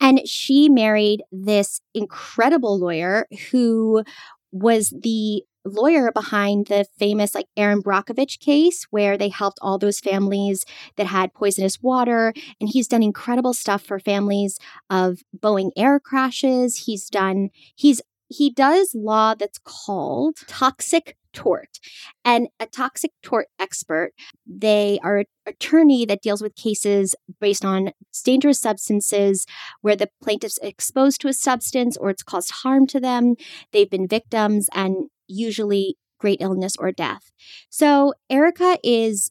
[0.00, 4.04] And she married this incredible lawyer who
[4.52, 10.00] was the lawyer behind the famous like Erin Brockovich case where they helped all those
[10.00, 10.64] families
[10.96, 16.84] that had poisonous water and he's done incredible stuff for families of Boeing air crashes
[16.86, 21.78] he's done he's he does law that's called toxic tort
[22.24, 24.12] and a toxic tort expert
[24.46, 27.92] they are an attorney that deals with cases based on
[28.24, 29.46] dangerous substances
[29.80, 33.34] where the plaintiff's exposed to a substance or it's caused harm to them
[33.72, 37.30] they've been victims and usually great illness or death.
[37.70, 39.30] So erika is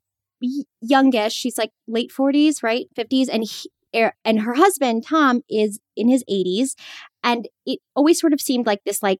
[0.81, 5.79] youngish she's like late 40s right 50s and he, er- and her husband tom is
[5.97, 6.75] in his 80s
[7.23, 9.19] and it always sort of seemed like this like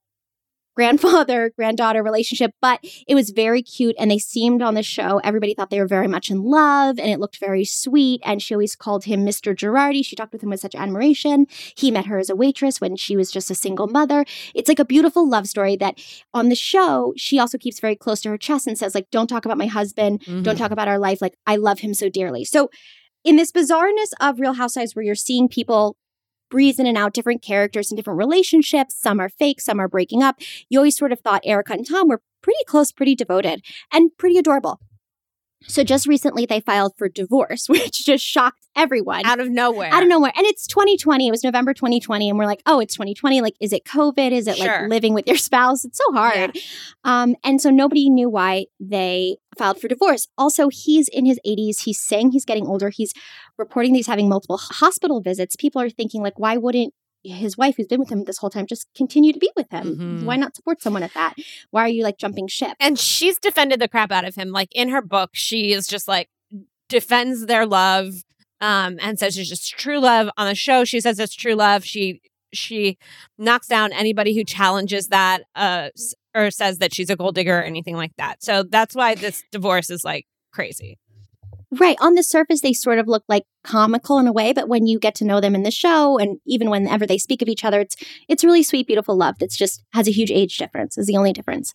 [0.80, 5.54] grandfather granddaughter relationship but it was very cute and they seemed on the show everybody
[5.54, 8.74] thought they were very much in love and it looked very sweet and she always
[8.74, 10.04] called him mr girardi.
[10.04, 11.46] She talked with him with such admiration.
[11.76, 14.24] He met her as a waitress when she was just a single mother.
[14.54, 16.00] It's like a beautiful love story that
[16.32, 19.26] on the show she also keeps very close to her chest and says like don't
[19.26, 20.20] talk about my husband.
[20.20, 20.56] Don't mm-hmm.
[20.56, 21.20] talk about our life.
[21.20, 22.44] Like i love him so dearly.
[22.44, 22.70] So
[23.22, 25.96] in this bizarreness of real housewives where you're seeing people
[26.50, 28.94] breeze in and out different characters and different relationships.
[29.00, 30.36] Some are fake, some are breaking up.
[30.68, 34.38] You always sort of thought Erika and Tom were pretty close, pretty devoted, and pretty
[34.38, 34.80] adorable.
[35.66, 39.26] So just recently they filed for divorce, which just shocked everyone.
[39.26, 39.92] Out of nowhere.
[39.92, 40.32] Out of nowhere.
[40.36, 41.28] And it's 2020.
[41.28, 42.28] It was November 2020.
[42.30, 43.40] And we're like, oh, it's 2020.
[43.40, 44.32] Like, is it COVID?
[44.32, 44.82] Is it Sure.
[44.82, 45.84] like living with your spouse?
[45.84, 46.56] It's so hard.
[47.04, 50.28] Um, and so nobody knew why they filed for divorce.
[50.38, 51.82] Also, he's in his 80s.
[51.82, 52.88] He's saying he's getting older.
[52.90, 53.12] He's
[53.58, 55.56] reporting that he's having multiple hospital visits.
[55.56, 58.66] People are thinking, like, why wouldn't his wife, who's been with him this whole time,
[58.66, 59.96] just continue to be with him?
[59.96, 60.24] Mhm.
[60.24, 61.34] Why not support someone at that?
[61.70, 62.76] Why are you like jumping ship?
[62.80, 64.50] And she's defended the crap out of him.
[64.50, 66.28] Like in her book, she is just like
[66.88, 68.14] defends their love
[68.60, 70.30] um, and says it's just true love.
[70.36, 71.84] On the show, she says it's true love.
[71.84, 72.20] She
[72.52, 72.98] she
[73.38, 75.42] knocks down anybody who challenges that.
[75.54, 75.90] Uh,
[76.34, 78.40] or says that she's a gold digger or anything like that.
[78.42, 80.96] So that's why this divorce is like crazy.
[81.72, 81.96] Right.
[82.00, 84.98] On the surface, they sort of look like comical in a way, but when you
[84.98, 87.78] get to know them in the show and even whenever they speak of each other,
[87.80, 87.94] it's
[88.28, 91.32] it's really sweet, beautiful love that's just has a huge age difference, is the only
[91.32, 91.72] difference.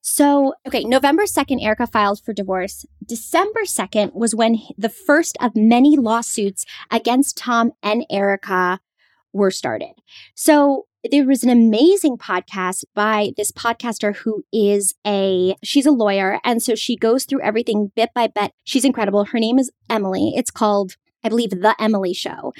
[0.00, 2.84] So, okay, November 2nd, Erika filed for divorce.
[3.06, 8.80] December 2nd was when the first of many lawsuits against Tom and Erika
[9.32, 9.92] were started.
[10.34, 16.40] So there was an amazing podcast by this podcaster who is a she's a lawyer
[16.44, 20.32] and so she goes through everything bit by bit she's incredible her name is emily
[20.36, 22.52] it's called I believe the Emily Show.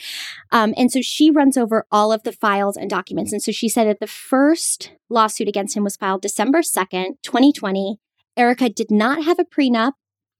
[0.50, 3.32] Um, and so she runs over all of the files and documents.
[3.32, 7.98] And so she said that the first lawsuit against him was filed December 2nd, 2020.
[8.36, 9.92] Erika did not have a prenup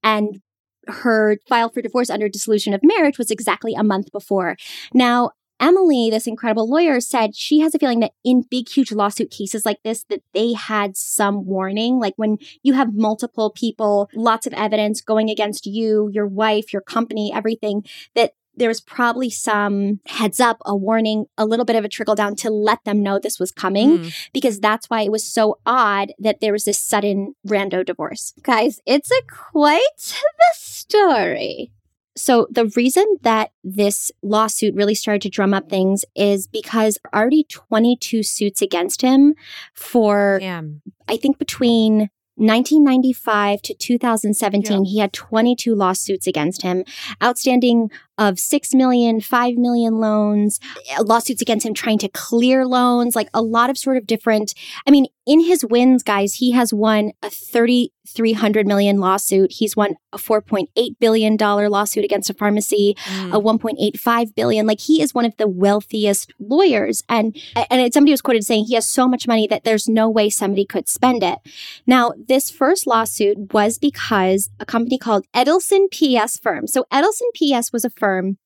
[0.03, 0.41] and
[0.87, 4.57] her file for divorce under dissolution of marriage was exactly a month before.
[4.93, 9.31] Now, Emily, this incredible lawyer, said she has a feeling that in big, huge lawsuit
[9.31, 11.99] cases like this, that they had some warning.
[11.99, 16.81] Like when you have multiple people, lots of evidence going against you, your wife, your
[16.81, 17.83] company, everything,
[18.15, 22.15] that there was probably some heads up, a warning, a little bit of a trickle
[22.15, 24.29] down to let them know this was coming mm.
[24.33, 28.33] because that's why it was so odd that there was this sudden rando divorce.
[28.43, 31.71] Guys, it's a quite the story.
[32.19, 37.45] So, the reason that this lawsuit really started to drum up things is because already
[37.45, 39.35] 22 suits against him
[39.73, 40.81] for, Damn.
[41.07, 44.89] I think, between 1995 to 2017, yeah.
[44.89, 46.83] he had 22 lawsuits against him,
[47.23, 47.89] outstanding
[48.19, 50.59] of 6 million, 5 million loans,
[50.99, 54.53] lawsuits against him trying to clear loans, like a lot of sort of different.
[54.85, 59.51] I mean, in his wins, guys, he has won a 3,300 million lawsuit.
[59.51, 60.65] He's won a 4.8
[60.99, 63.35] billion dollar lawsuit against a pharmacy, mm.
[63.35, 64.65] a 1.85 billion.
[64.65, 67.03] Like he is one of the wealthiest lawyers.
[67.07, 67.37] And
[67.69, 70.65] and somebody was quoted saying he has so much money that there's no way somebody
[70.65, 71.37] could spend it.
[71.85, 76.65] Now, this first lawsuit was because a company called Edelson PS firm.
[76.65, 78.37] So Edelson PS was a firm firm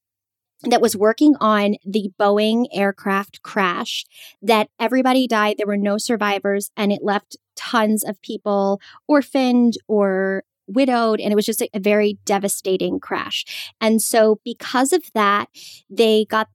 [0.64, 4.05] that was working on the Boeing aircraft crash
[4.41, 5.55] that everybody died.
[5.57, 11.36] There were no survivors and it left tons of people orphaned or widowed and it
[11.36, 13.74] was just a, a very devastating crash.
[13.82, 15.49] And so because of that,
[15.89, 16.47] they got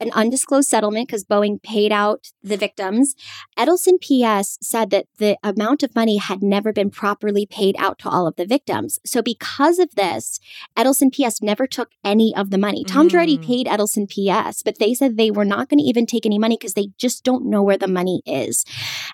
[0.00, 3.14] an undisclosed settlement because Boeing paid out the victims.
[3.58, 8.08] Edelson PS said that the amount of money had never been properly paid out to
[8.08, 8.98] all of the victims.
[9.06, 10.38] So, because of this,
[10.76, 12.84] Edelson PS never took any of the money.
[12.84, 13.12] Tom mm.
[13.12, 16.38] Girardi paid Edelson PS, but they said they were not going to even take any
[16.38, 18.64] money because they just don't know where the money is.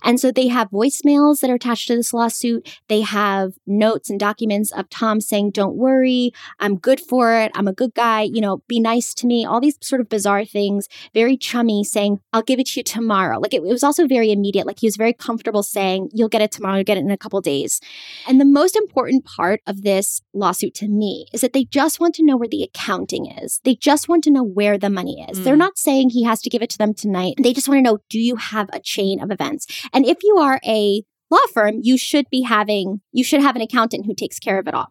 [0.03, 2.81] And so, they have voicemails that are attached to this lawsuit.
[2.89, 7.53] They have notes and documents of Tom saying, Don't worry, I'm good for it.
[7.55, 8.23] I'm a good guy.
[8.23, 9.45] You know, be nice to me.
[9.45, 12.85] All these sort of bizarre things things, very chummy, saying, I'll give it to you
[12.85, 13.39] tomorrow.
[13.39, 14.67] Like it, it was also very immediate.
[14.67, 17.17] Like he was very comfortable saying, You'll get it tomorrow, you'll get it in a
[17.17, 17.81] couple days.
[18.27, 22.15] And the most important part of this lawsuit to me is that they just want
[22.17, 23.61] to know where the accounting is.
[23.65, 25.41] They just want to know where the money is.
[25.41, 25.45] Mm.
[25.45, 27.35] They're not saying he has to give it to them tonight.
[27.43, 29.67] They just want to know, do you have a chain of events?
[29.93, 33.63] And if you are a law firm, you should be having, you should have an
[33.63, 34.89] accountant who takes care of it all.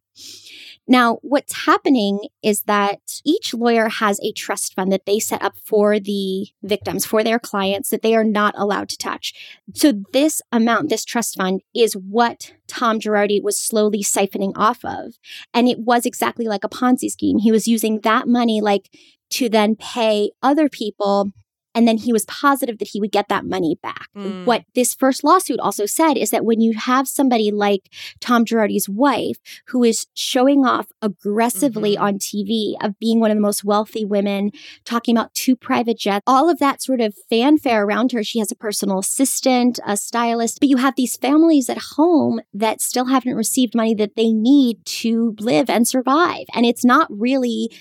[0.87, 5.55] Now, what's happening is that each lawyer has a trust fund that they set up
[5.63, 9.33] for the victims, for their clients that they are not allowed to touch.
[9.73, 15.17] So this amount, this trust fund is what Tom Girardi was slowly siphoning off of.
[15.53, 17.37] And it was exactly like a Ponzi scheme.
[17.37, 18.89] He was using that money like
[19.31, 21.31] to then pay other people
[21.73, 24.09] and then he was positive that he would get that money back.
[24.15, 24.45] Mm.
[24.45, 28.89] What this first lawsuit also said is that when you have somebody like Tom Girardi's
[28.89, 32.03] wife, who is showing off aggressively mm-hmm.
[32.03, 34.51] on TV of being one of the most wealthy women,
[34.85, 38.23] talking about two private jets, all of that sort of fanfare around her.
[38.23, 42.81] She has a personal assistant, a stylist, but you have these families at home that
[42.81, 46.45] still haven't received money that they need to live and survive.
[46.53, 47.71] And it's not really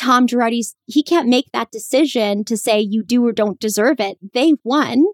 [0.00, 4.16] Tom Girardi's, he can't make that decision to say you do or don't deserve it.
[4.32, 5.04] They won.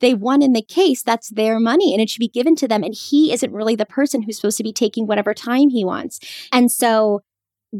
[0.00, 1.02] They won in the case.
[1.02, 2.82] That's their money and it should be given to them.
[2.82, 6.20] And he isn't really the person who's supposed to be taking whatever time he wants.
[6.52, 7.22] And so,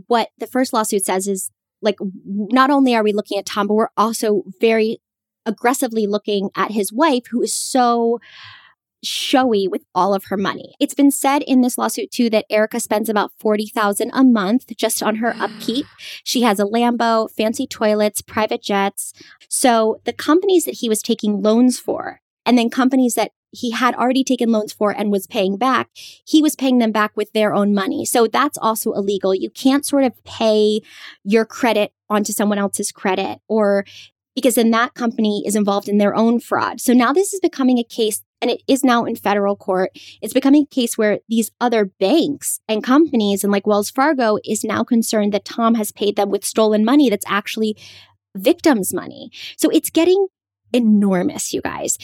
[0.07, 1.51] what the first lawsuit says is
[1.83, 5.03] like, not only are we looking at Tom, but we're also very
[5.45, 8.21] aggressively looking at his wife, who is so
[9.07, 10.75] showy with all of her money.
[10.81, 15.03] It's been said in this lawsuit too that Erika spends about 40,000 a month just
[15.03, 15.87] on her upkeep.
[16.25, 19.13] She has a Lambo, fancy toilets, private jets.
[19.49, 23.95] So the companies that he was taking loans for and then companies that he had
[23.95, 27.55] already taken loans for and was paying back, he was paying them back with their
[27.55, 28.05] own money.
[28.05, 29.35] So that's also illegal.
[29.35, 30.81] You can't sort of pay
[31.23, 33.85] your credit onto someone else's credit or
[34.35, 36.81] because then that company is involved in their own fraud.
[36.81, 39.91] So now this is becoming a case and it is now in federal court.
[40.21, 44.63] It's becoming a case where these other banks and companies and like Wells Fargo is
[44.63, 47.75] now concerned that Tom has paid them with stolen money that's actually
[48.37, 49.31] victims' money.
[49.57, 50.27] So it's getting
[50.75, 51.97] enormous, you guys.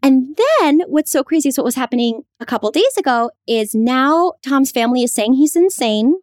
[0.00, 4.34] And then what's so crazy is what was happening a couple days ago is now
[4.46, 6.14] Tom's family is saying he's insane.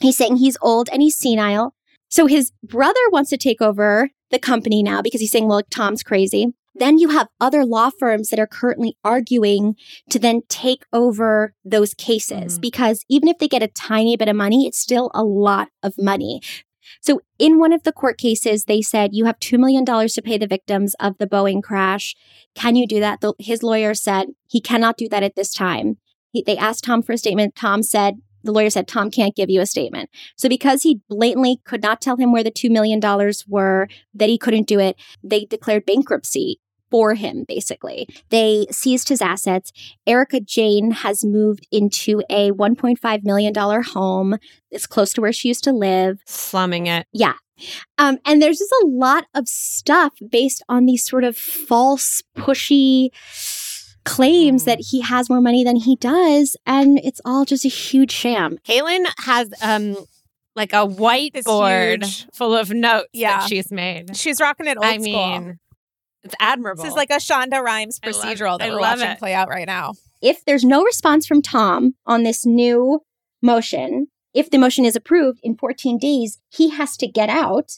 [0.00, 1.72] He's saying he's old and he's senile.
[2.10, 6.02] So his brother wants to take over the company now because he's saying, well, Tom's
[6.02, 6.52] crazy.
[6.74, 9.74] Then you have other law firms that are currently arguing
[10.10, 12.60] to then take over those cases Mm-hmm.
[12.60, 15.94] because even if they get a tiny bit of money, it's still a lot of
[15.98, 16.40] money.
[17.00, 20.38] So, in one of the court cases, they said you have $2 million to pay
[20.38, 22.14] the victims of the Boeing crash.
[22.54, 23.20] Can you do that?
[23.20, 25.98] The, his lawyer said he cannot do that at this time.
[26.32, 27.54] He, they asked Tom for a statement.
[27.54, 30.10] Tom said, the lawyer said, Tom can't give you a statement.
[30.36, 33.00] So, because he blatantly could not tell him where the $2 million
[33.48, 36.60] were, that he couldn't do it, they declared bankruptcy
[36.90, 38.08] for him, basically.
[38.30, 39.72] They seized his assets.
[40.06, 44.36] Erika Jayne has moved into a $1.5 million home.
[44.70, 46.20] It's close to where she used to live.
[46.26, 47.06] Slumming it.
[47.12, 47.34] Yeah.
[47.98, 53.10] Um, and there's just a lot of stuff based on these sort of false, pushy
[54.04, 56.56] claims that he has more money than he does.
[56.66, 58.58] And it's all just a huge sham.
[58.58, 59.96] Kaylin has um
[60.56, 63.38] like a whiteboard huge- full of notes Yeah.
[63.40, 64.16] that she's made.
[64.16, 65.04] She's rocking it old I school.
[65.04, 65.58] mean,
[66.24, 66.82] it's admirable.
[66.82, 69.18] This is like a Shonda Rhimes I love- procedural that I we're love watching it.
[69.18, 69.94] play out right now.
[70.20, 73.00] If there's no response from Tom on this new
[73.42, 77.72] motion, if the motion is approved in 14 days, he has to get out.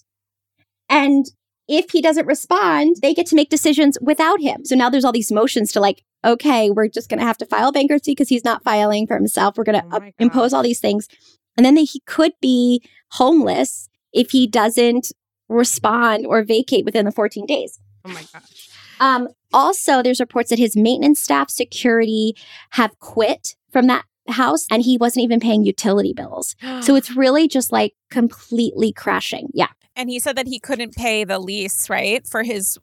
[0.89, 1.27] And
[1.69, 4.65] if he doesn't respond, they get to make decisions without him.
[4.65, 7.47] So now there's all these motions to like, okay, we're just going to have to
[7.47, 9.57] file bankruptcy because he's not filing for himself.
[9.57, 11.09] We're going to Oh impose all these things.
[11.57, 15.13] And then he could be homeless if he doesn't
[15.49, 17.79] respond or vacate within the 14 days.
[18.05, 18.69] oh my gosh.
[19.01, 22.37] Um, also, there's reports that his maintenance staff, security
[22.71, 26.55] have quit from that house and he wasn't even paying utility bills.
[26.81, 29.49] So it's really just like completely crashing.
[29.53, 29.69] Yeah.
[29.97, 32.79] And he said that he couldn't pay the lease, right, for his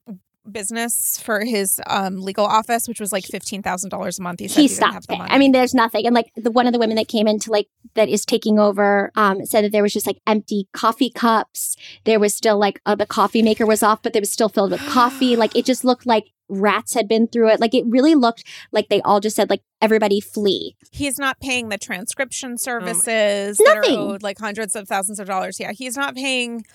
[0.50, 4.40] business, for his um, legal office, which was like fifteen thousand dollars a month.
[4.40, 5.20] He said he he, didn't have stopped the paying.
[5.20, 5.32] money.
[5.32, 6.06] I mean, there's nothing.
[6.06, 9.12] And like the one of the women that came into like that is taking over
[9.16, 11.76] um said that there was just like empty coffee cups.
[12.06, 14.72] There was still like uh, the coffee maker was off, but it was still filled
[14.72, 15.36] with coffee.
[15.40, 17.60] Like it just looked like rats had been through it.
[17.60, 20.76] Like it really looked like they all just said like everybody flee.
[20.92, 23.98] he's not paying the transcription Oh services that are Nothing.
[24.00, 25.60] owed like hundreds of thousands of dollars.
[25.60, 26.66] Yeah, he's not paying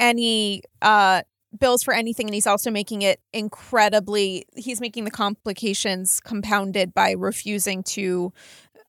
[0.00, 1.22] any uh
[1.58, 7.10] bills for anything and he's also making it incredibly he's making the complications compounded by
[7.12, 8.32] refusing to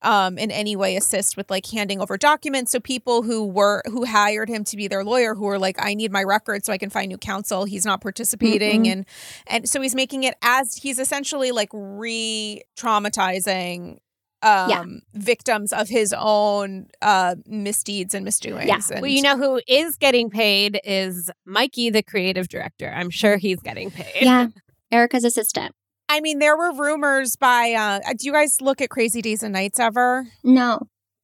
[0.01, 4.05] um in any way assist with like handing over documents so people who were who
[4.05, 6.77] hired him to be their lawyer who were like I need my record so I
[6.77, 8.91] can find new counsel he's not participating Mm-mm.
[8.91, 9.05] and
[9.47, 13.99] and so he's making it as he's essentially like re-traumatizing
[14.45, 14.83] um Yeah.
[15.13, 18.79] victims of his own uh misdeeds and misdoings Yeah.
[18.91, 22.89] and Well, you know who is getting paid is Mikey, the creative director.
[22.95, 24.21] I'm sure he's getting paid.
[24.23, 24.47] Yeah.
[24.91, 25.73] Erika's assistant.
[26.07, 29.53] I mean there were rumors by uh do you guys look at Crazy Days and
[29.53, 30.27] Nights ever?
[30.43, 30.79] No.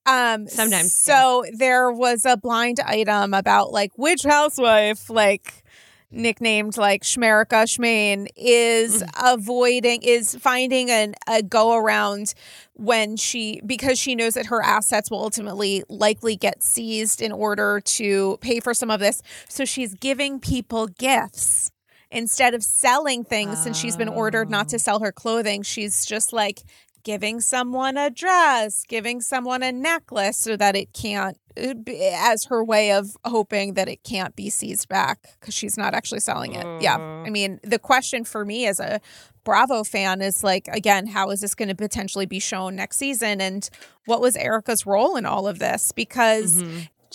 [0.07, 5.63] Um Sometimes, So there was a blind item about like which housewife like
[6.11, 9.33] nicknamed like Schmerica Schmaine is mm-hmm.
[9.33, 12.33] avoiding is finding an a go around
[12.73, 17.81] when she because she knows that her assets will ultimately likely get seized in order
[17.81, 19.21] to pay for some of this.
[19.47, 21.71] So she's giving people gifts
[22.11, 24.79] instead of selling things since she's been ordered not to ah.
[24.79, 25.63] sell her clothing.
[25.63, 26.61] She's just like
[27.03, 32.45] giving someone a dress, giving someone a necklace so that it can't uh, be- as
[32.45, 36.53] her way of hoping that it can't be seized back because she's not actually selling
[36.53, 36.81] it.
[36.81, 36.97] Yeah.
[36.97, 39.01] I mean, the question for me as a
[39.43, 43.41] Bravo fan is like, again, how is this going to potentially be shown next season?
[43.41, 43.67] And
[44.05, 45.91] what was Erika's role in all of this?
[45.91, 46.63] Because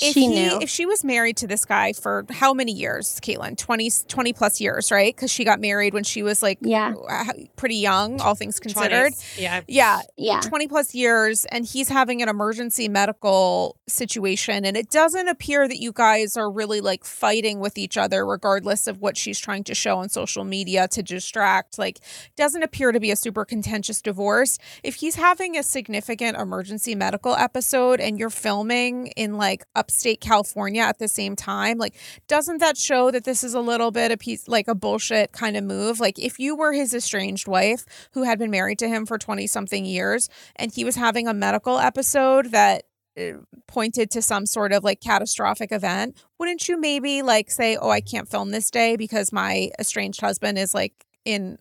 [0.01, 0.59] if She he, knew.
[0.61, 3.57] if she was married to this guy for how many years, Caitlin?
[3.57, 5.15] 20, 20 plus years, right?
[5.15, 6.95] Because she got married when she was like Yeah.
[7.09, 7.25] uh,
[7.57, 9.13] pretty young, all things considered.
[9.13, 9.39] 20s.
[9.39, 9.61] Yeah.
[9.67, 10.01] Yeah.
[10.17, 10.41] Yeah.
[10.41, 15.79] 20 plus years and he's having an emergency medical situation and it doesn't appear that
[15.79, 19.75] you guys are really like fighting with each other regardless of what she's trying to
[19.75, 22.01] show on social media to distract like
[22.37, 27.35] doesn't appear to be a super contentious divorce if he's having a significant emergency medical
[27.35, 31.95] episode and you're filming in like upstate California at the same time like
[32.27, 35.57] doesn't that show that this is a little bit a piece like a bullshit kind
[35.57, 36.01] of move?
[36.01, 39.47] Like if you were his estranged wife who had been married to him for 20
[39.47, 42.85] something years and he was having a medical episode that
[43.19, 47.89] uh, pointed to some sort of like catastrophic event wouldn't you maybe like say oh
[47.89, 50.93] i can't film this day because my estranged husband is like
[51.25, 51.57] in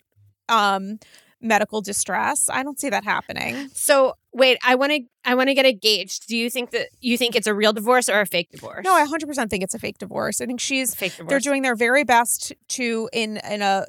[0.49, 0.99] um
[1.45, 2.49] medical distress.
[2.49, 3.69] I don't see that happening.
[3.73, 6.27] So wait, I want to I want to get engaged.
[6.27, 8.83] Do you think that you think it's a real divorce or a fake divorce?
[8.83, 10.41] No, I 100% think it's a fake divorce.
[10.41, 11.29] I think she's fake divorce.
[11.29, 13.85] they're doing their very best to in in a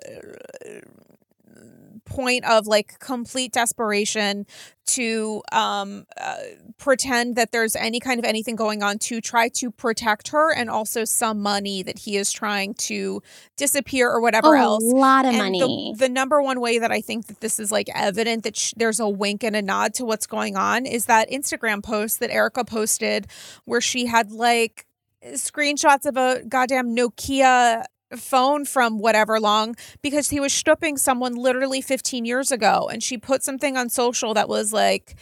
[2.06, 4.46] point of like complete desperation
[4.86, 6.36] to um uh,
[6.78, 10.70] pretend that there's any kind of anything going on to try to protect her and
[10.70, 13.20] also some money that he is trying to
[13.56, 15.92] disappear or whatever Oh, else a lot of And money.
[15.96, 18.74] the, the number one way that i think that this is like evident that sh-
[18.76, 22.30] there's a wink and a nod to what's going on is that instagram post that
[22.30, 23.26] erika posted
[23.64, 24.86] where she had like
[25.32, 27.84] screenshots of a goddamn nokia
[28.16, 33.18] phone from whatever long because he was stooping someone literally 15 years ago and she
[33.18, 35.16] put something on social that was like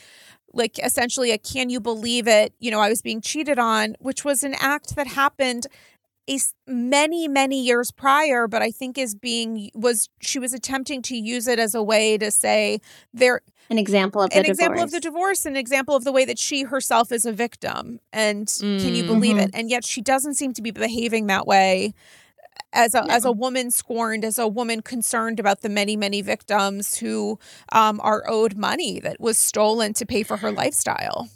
[0.52, 4.24] like essentially a can you believe it you know i was being cheated on which
[4.24, 5.66] was an act that happened
[6.26, 11.16] is many many years prior but i think is being was she was attempting to
[11.16, 12.80] use it as a way to say
[13.14, 14.58] there An example of the an divorce.
[14.58, 17.98] example of the divorce an example of the way that she herself is a victim
[18.12, 19.06] and can you Mm.
[19.06, 21.94] believe it and yet she doesn't seem to be behaving that way
[22.74, 26.96] as a as a woman scorned as a woman concerned about the many many victims
[26.98, 27.38] who
[27.72, 31.28] um, are owed money that was stolen to pay for her lifestyle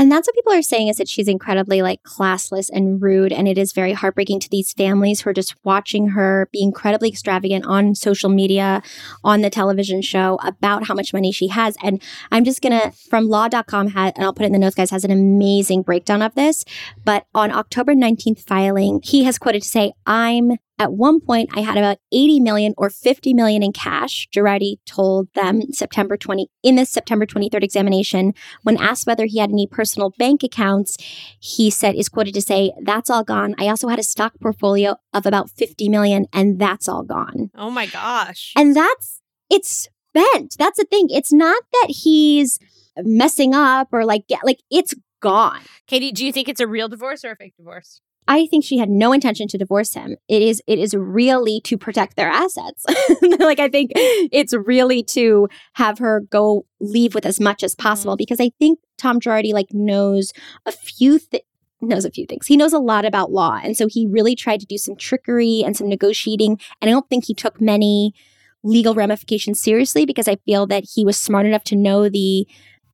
[0.00, 3.34] And that's what people are saying is that she's incredibly like classless and rude.
[3.34, 7.10] And it is very heartbreaking to these families who are just watching her be incredibly
[7.10, 8.82] extravagant on social media,
[9.22, 11.76] on the television show about how much money she has.
[11.82, 14.74] And I'm just going to, from law.com, had, and I'll put it in the notes,
[14.74, 16.64] guys, has an amazing breakdown of this.
[17.04, 21.60] But on October 19th filing, he has quoted to say, I'm at one point, I
[21.60, 24.26] had about 80 million or 50 million in cash.
[24.34, 28.32] Girardi told them September 20 in this September 23rd examination.
[28.62, 30.96] When asked whether he had any personal bank accounts,
[31.38, 33.54] he said is quoted to say, "That's all gone.
[33.58, 37.70] I also had a stock portfolio of about 50 million, and that's all gone." Oh
[37.70, 38.54] my gosh.
[38.56, 39.20] And that's
[39.50, 39.68] it's
[40.10, 40.56] spent.
[40.58, 41.08] That's the thing.
[41.10, 42.58] It's not that he's
[42.96, 45.60] messing up or like get like it's gone.
[45.86, 48.00] Katie, do you think it's a real divorce or a fake divorce?
[48.30, 50.16] I think she had no intention to divorce him.
[50.28, 52.86] It is it is really to protect their assets.
[53.40, 58.12] like I think it's really to have her go leave with as much as possible
[58.12, 58.18] mm-hmm.
[58.18, 60.32] because I think Tom Girardi like knows
[60.64, 61.42] a few th-
[61.80, 62.46] knows a few things.
[62.46, 65.64] He knows a lot about law and so he really tried to do some trickery
[65.66, 68.14] and some negotiating and I don't think he took many
[68.62, 72.46] legal ramifications seriously because I feel that he was smart enough to know the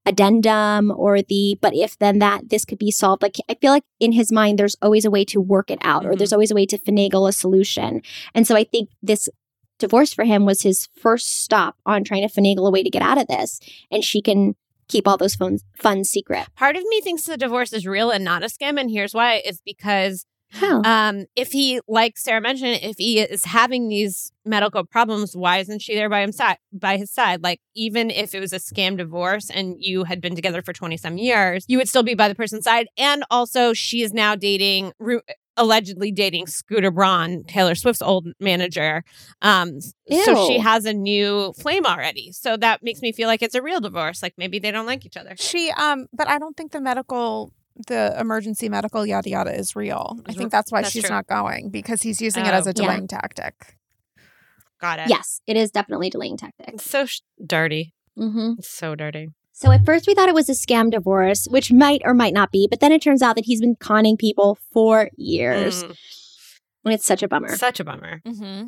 [0.06, 3.22] addendum or the but if then that this could be solved.
[3.22, 6.06] Like i feel like in his mind there's always a way to work it out
[6.06, 6.36] or there's mm-hmm.
[6.36, 8.02] always a way to finagle a solution.
[8.34, 9.28] And so i think this
[9.78, 13.02] divorce for him was his first stop on trying to finagle a way to get
[13.02, 13.60] out of this.
[13.90, 14.54] And she can
[14.88, 16.46] keep all those funds funds secret.
[16.56, 19.42] Part of me thinks the divorce is real and not a scam, and here's why:
[19.44, 20.80] it's because How?
[20.82, 25.82] um, if he, like Sarah mentioned, if he is having these medical problems, why isn't
[25.82, 27.42] she there by him side by his side?
[27.42, 30.96] Like even if it was a scam divorce and you had been together for twenty
[30.96, 32.86] some years, you would still be by the person's side.
[32.96, 34.92] And also, she is now dating.
[34.98, 35.20] Ru-
[35.58, 39.02] Allegedly dating Scooter Braun, Taylor Swift's old manager.
[39.40, 42.30] Um, so she has a new flame already.
[42.32, 44.22] So that makes me feel like it's a real divorce.
[44.22, 45.34] Like maybe they don't like each other.
[45.38, 47.54] she um but i don't think the medical
[47.88, 51.14] the emergency medical yada yada is real i think that's why that's she's true.
[51.14, 52.58] not going because he's using it Oh.
[52.58, 52.72] as a Yeah.
[52.82, 53.76] delaying tactic
[54.80, 55.08] Got it.
[55.08, 56.68] yes it is definitely delaying tactic.
[56.68, 57.94] It's so sh- dirty.
[58.18, 58.54] mm-hmm.
[58.58, 59.28] It's so dirty.
[59.52, 62.52] So at first we thought it was a scam divorce, which might or might not
[62.52, 65.82] be, but then it turns out that he's been conning people for years.
[65.82, 65.96] Mm.
[66.84, 67.56] And it's such a bummer.
[67.56, 68.20] Such a bummer.
[68.26, 68.66] mm-hmm.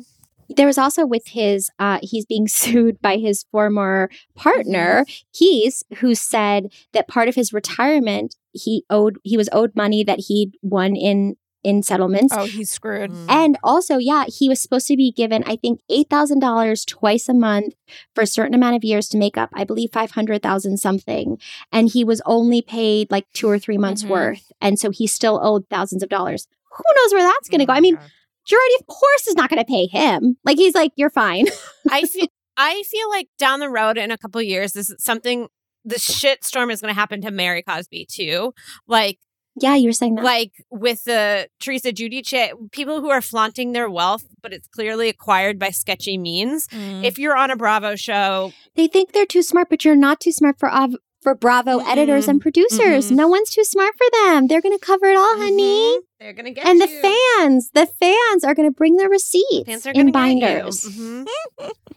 [0.57, 5.43] there was also with his uh he's being sued by his former partner, Mm-hmm.
[5.43, 10.19] Keese, who said that part of his retirement he owed he was owed money that
[10.27, 12.33] he'd won in in settlements.
[12.37, 13.25] oh he's screwed Mm.
[13.29, 17.27] And also, yeah, he was supposed to be given, I think, eight thousand dollars twice
[17.27, 17.73] a month
[18.15, 21.37] for a certain amount of years to make up, I believe, five hundred thousand something.
[21.71, 24.09] And he was only paid like two or three months Mhm.
[24.09, 26.47] worth, and so he still owed thousands of dollars.
[26.77, 27.73] Who knows where that's going to Oh go?
[27.73, 30.37] I mean, Girardi, of course, is not going to pay him.
[30.45, 31.45] Like he's like, you're fine.
[31.91, 35.49] I feel I feel like down the road in a couple years, this is something
[35.85, 38.53] the shit storm is going to happen to Mary Cosby too.
[38.87, 39.19] Like
[39.61, 40.23] yeah, you were saying that.
[40.23, 45.59] like with the Teresa Giudice, people who are flaunting their wealth, but it's clearly acquired
[45.59, 46.67] by sketchy means.
[46.67, 47.03] Mm.
[47.03, 50.31] If you're on a Bravo show, they think they're too smart, but you're not too
[50.31, 53.11] smart for av- for Bravo editors and producers.
[53.11, 53.15] Mhm.
[53.17, 54.47] No one's too smart for them.
[54.47, 55.97] They're going to cover it all, honey.
[55.97, 55.99] Mhm.
[56.21, 59.85] they're gonna get And the fans, the fans are going to bring their receipts Fans
[59.87, 60.63] are in gonna get you.
[60.63, 61.73] binders.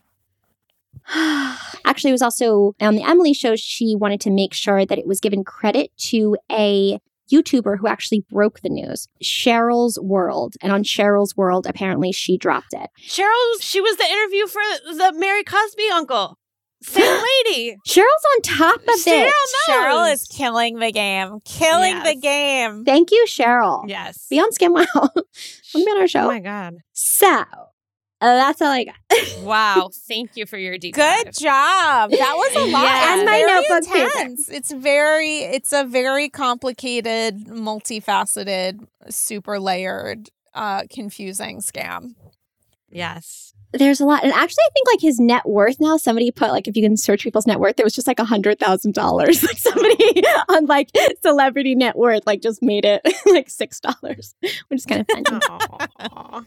[1.84, 3.56] Actually, it was also on the Emily show.
[3.56, 6.98] She wanted to make sure that it was given credit to a
[7.32, 10.54] YouTuber who actually broke the news, Cheryl's World.
[10.60, 12.90] And on Cheryl's World, apparently she dropped it.
[13.00, 14.60] Cheryl, she was the interview for
[14.96, 16.38] the Mary Cosby uncle.
[16.82, 17.04] Same
[17.46, 17.76] lady.
[17.86, 19.34] Cheryl's on top of Cheryl it.
[19.68, 21.38] Cheryl is killing the game.
[21.44, 22.84] Killing the game.
[22.84, 23.84] Thank you, Cheryl.
[23.86, 24.26] Yes.
[24.28, 24.84] Be on Skim Wow.
[24.94, 26.24] Want to be on our show?
[26.24, 26.74] Oh my god.
[26.92, 27.44] So
[28.22, 28.94] uh, that's all I got.
[29.42, 29.90] Wow.
[30.08, 31.34] Thank you for your deep Good dive.
[31.34, 32.10] job.
[32.12, 32.82] That was a lot.
[32.82, 33.02] Yes.
[33.04, 34.10] It's And my very notebook paper.
[34.20, 34.48] intense.
[34.48, 42.14] It's very it's a very complicated, multifaceted, super layered, uh confusing scam.
[42.90, 43.54] Yes.
[43.74, 45.96] There's a lot, and actually, I think like his net worth now.
[45.96, 48.24] Somebody put like if you can search people's net worth, it was just like a
[48.24, 49.42] hundred thousand dollars.
[49.48, 50.90] Like somebody on like
[51.22, 54.34] celebrity net worth like just made it like six dollars,
[54.68, 56.46] which is kind of funny.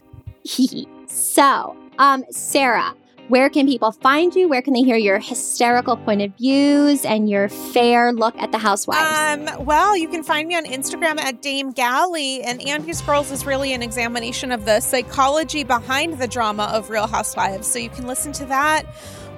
[1.06, 2.94] So, um, Sarah,
[3.28, 4.48] where can people find you?
[4.48, 8.58] Where can they hear your hysterical point of views and your fair look at the
[8.58, 9.50] housewives?
[9.58, 13.44] Um, well, you can find me on Instagram at Dame Galley, and Andy's Girls is
[13.44, 17.66] really an examination of the psychology behind the drama of Real Housewives.
[17.66, 18.84] So you can listen to that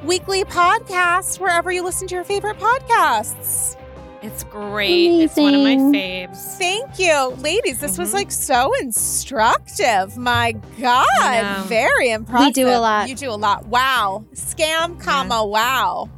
[0.05, 3.78] weekly podcast wherever you listen to your favorite podcasts.
[4.21, 5.23] It's great.
[5.23, 6.57] It's one of my faves.
[6.59, 7.79] Thank you, ladies.
[7.81, 8.01] This Mm-hmm.
[8.03, 10.17] was like so instructive.
[10.17, 12.47] My God, very impressive.
[12.47, 13.09] We do a lot.
[13.09, 13.67] You do a lot.
[13.67, 14.25] Wow.
[14.35, 16.09] Scam, comma, wow.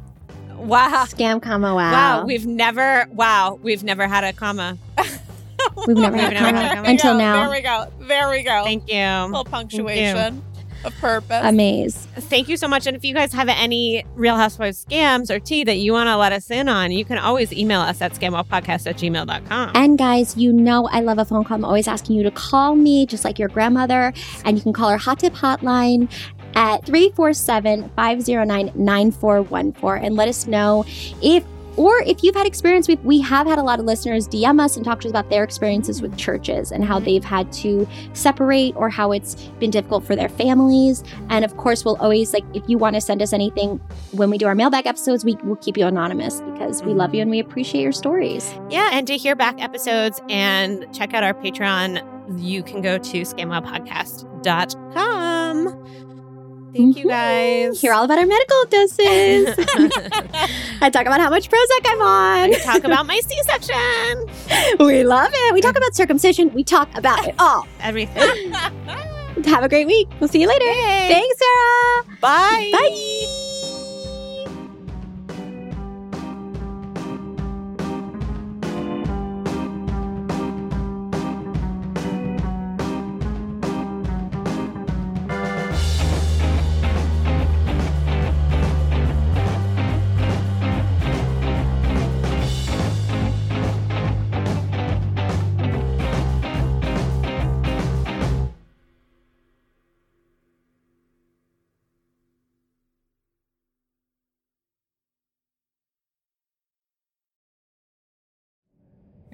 [0.55, 1.05] Wow.
[1.07, 1.91] Scam, comma, wow.
[1.91, 2.25] Wow.
[2.25, 4.77] We've never wow, we've never had a comma.
[5.87, 6.89] We've never We've had had a comma.
[6.89, 7.41] until There now.
[7.43, 7.85] There we go.
[8.07, 8.63] There we go.
[8.63, 9.25] Thank you.
[9.27, 10.43] little punctuation
[10.83, 11.41] of purpose.
[11.43, 11.95] Amaze.
[12.15, 12.87] Thank you so much.
[12.87, 16.17] And if you guys have any Real Housewives scams or tea that you want to
[16.17, 19.71] let us in on, you can always email us at scamwellpodcast at gmail.com.
[19.75, 21.55] And guys, you know I love a phone call.
[21.55, 24.13] I'm always asking you to call me, just like your grandmother.
[24.45, 26.11] And you can call our hot tip hotline
[26.55, 30.83] at 347 509 9414 and let us know
[31.21, 31.43] if
[31.77, 34.75] or if you've had experience with we have had a lot of listeners dm us
[34.75, 37.05] and talk to us about their experiences with churches and how mm-hmm.
[37.05, 41.03] they've had to separate or how it's been difficult for their families.
[41.29, 43.79] And of course we'll always like if you want to send us anything
[44.11, 47.15] when we do our mailbag episodes we will keep you anonymous because we love mm-hmm.
[47.15, 48.53] you and we appreciate your stories.
[48.69, 53.21] Yeah, and to hear back episodes and check out our Patreon, you can go to
[53.21, 56.20] scamwellpodcast.com.
[56.73, 57.79] Thank you guys.
[57.81, 59.55] hear all about our medical doses.
[60.81, 62.53] I talk about how much Prozac I'm on.
[62.55, 64.85] I talk about my C section.
[64.85, 65.53] we love it.
[65.53, 66.53] We talk about circumcision.
[66.53, 67.67] We talk about it all.
[67.81, 68.51] Everything.
[69.45, 70.07] Have a great week.
[70.19, 70.65] We'll see you later.
[70.65, 72.17] Thanks, Sarah.
[72.19, 72.69] Bye.
[72.71, 73.07] Bye.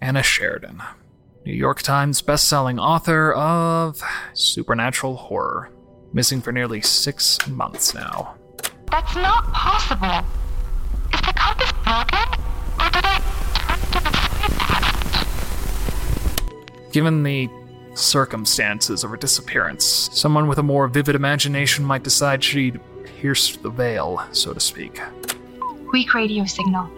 [0.07, 0.81] Anna Sheridan,
[1.45, 4.01] New York Times bestselling author of
[4.31, 5.69] supernatural horror,
[6.13, 8.35] missing for nearly six months now.
[8.89, 10.25] That's not possible.
[11.13, 12.23] Is the compass broken?
[12.79, 13.19] Or did I
[13.53, 14.13] turn to the
[16.85, 17.49] side Given the
[17.93, 23.71] circumstances of her disappearance, someone with a more vivid imagination might decide she'd pierced the
[23.71, 25.01] veil, so to speak.
[25.91, 26.89] Weak radio signal.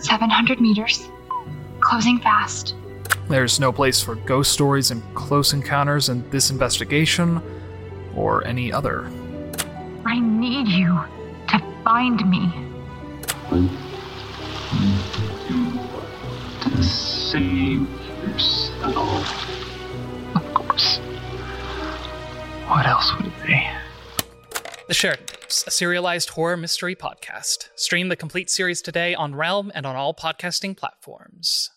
[0.00, 1.08] 700 meters.
[1.90, 2.76] Closing fast.
[3.28, 7.42] There's no place for ghost stories and close encounters in this investigation,
[8.14, 9.10] or any other.
[10.04, 11.00] I need you
[11.48, 12.48] to find me.
[16.60, 17.88] To save
[18.22, 19.48] yourself.
[20.36, 20.98] Of course.
[22.68, 23.68] What else would it be?
[24.86, 25.26] The Sheridan
[25.66, 27.68] a serialized horror mystery podcast.
[27.74, 31.68] Stream the complete series today on Realm and on all podcasting platforms.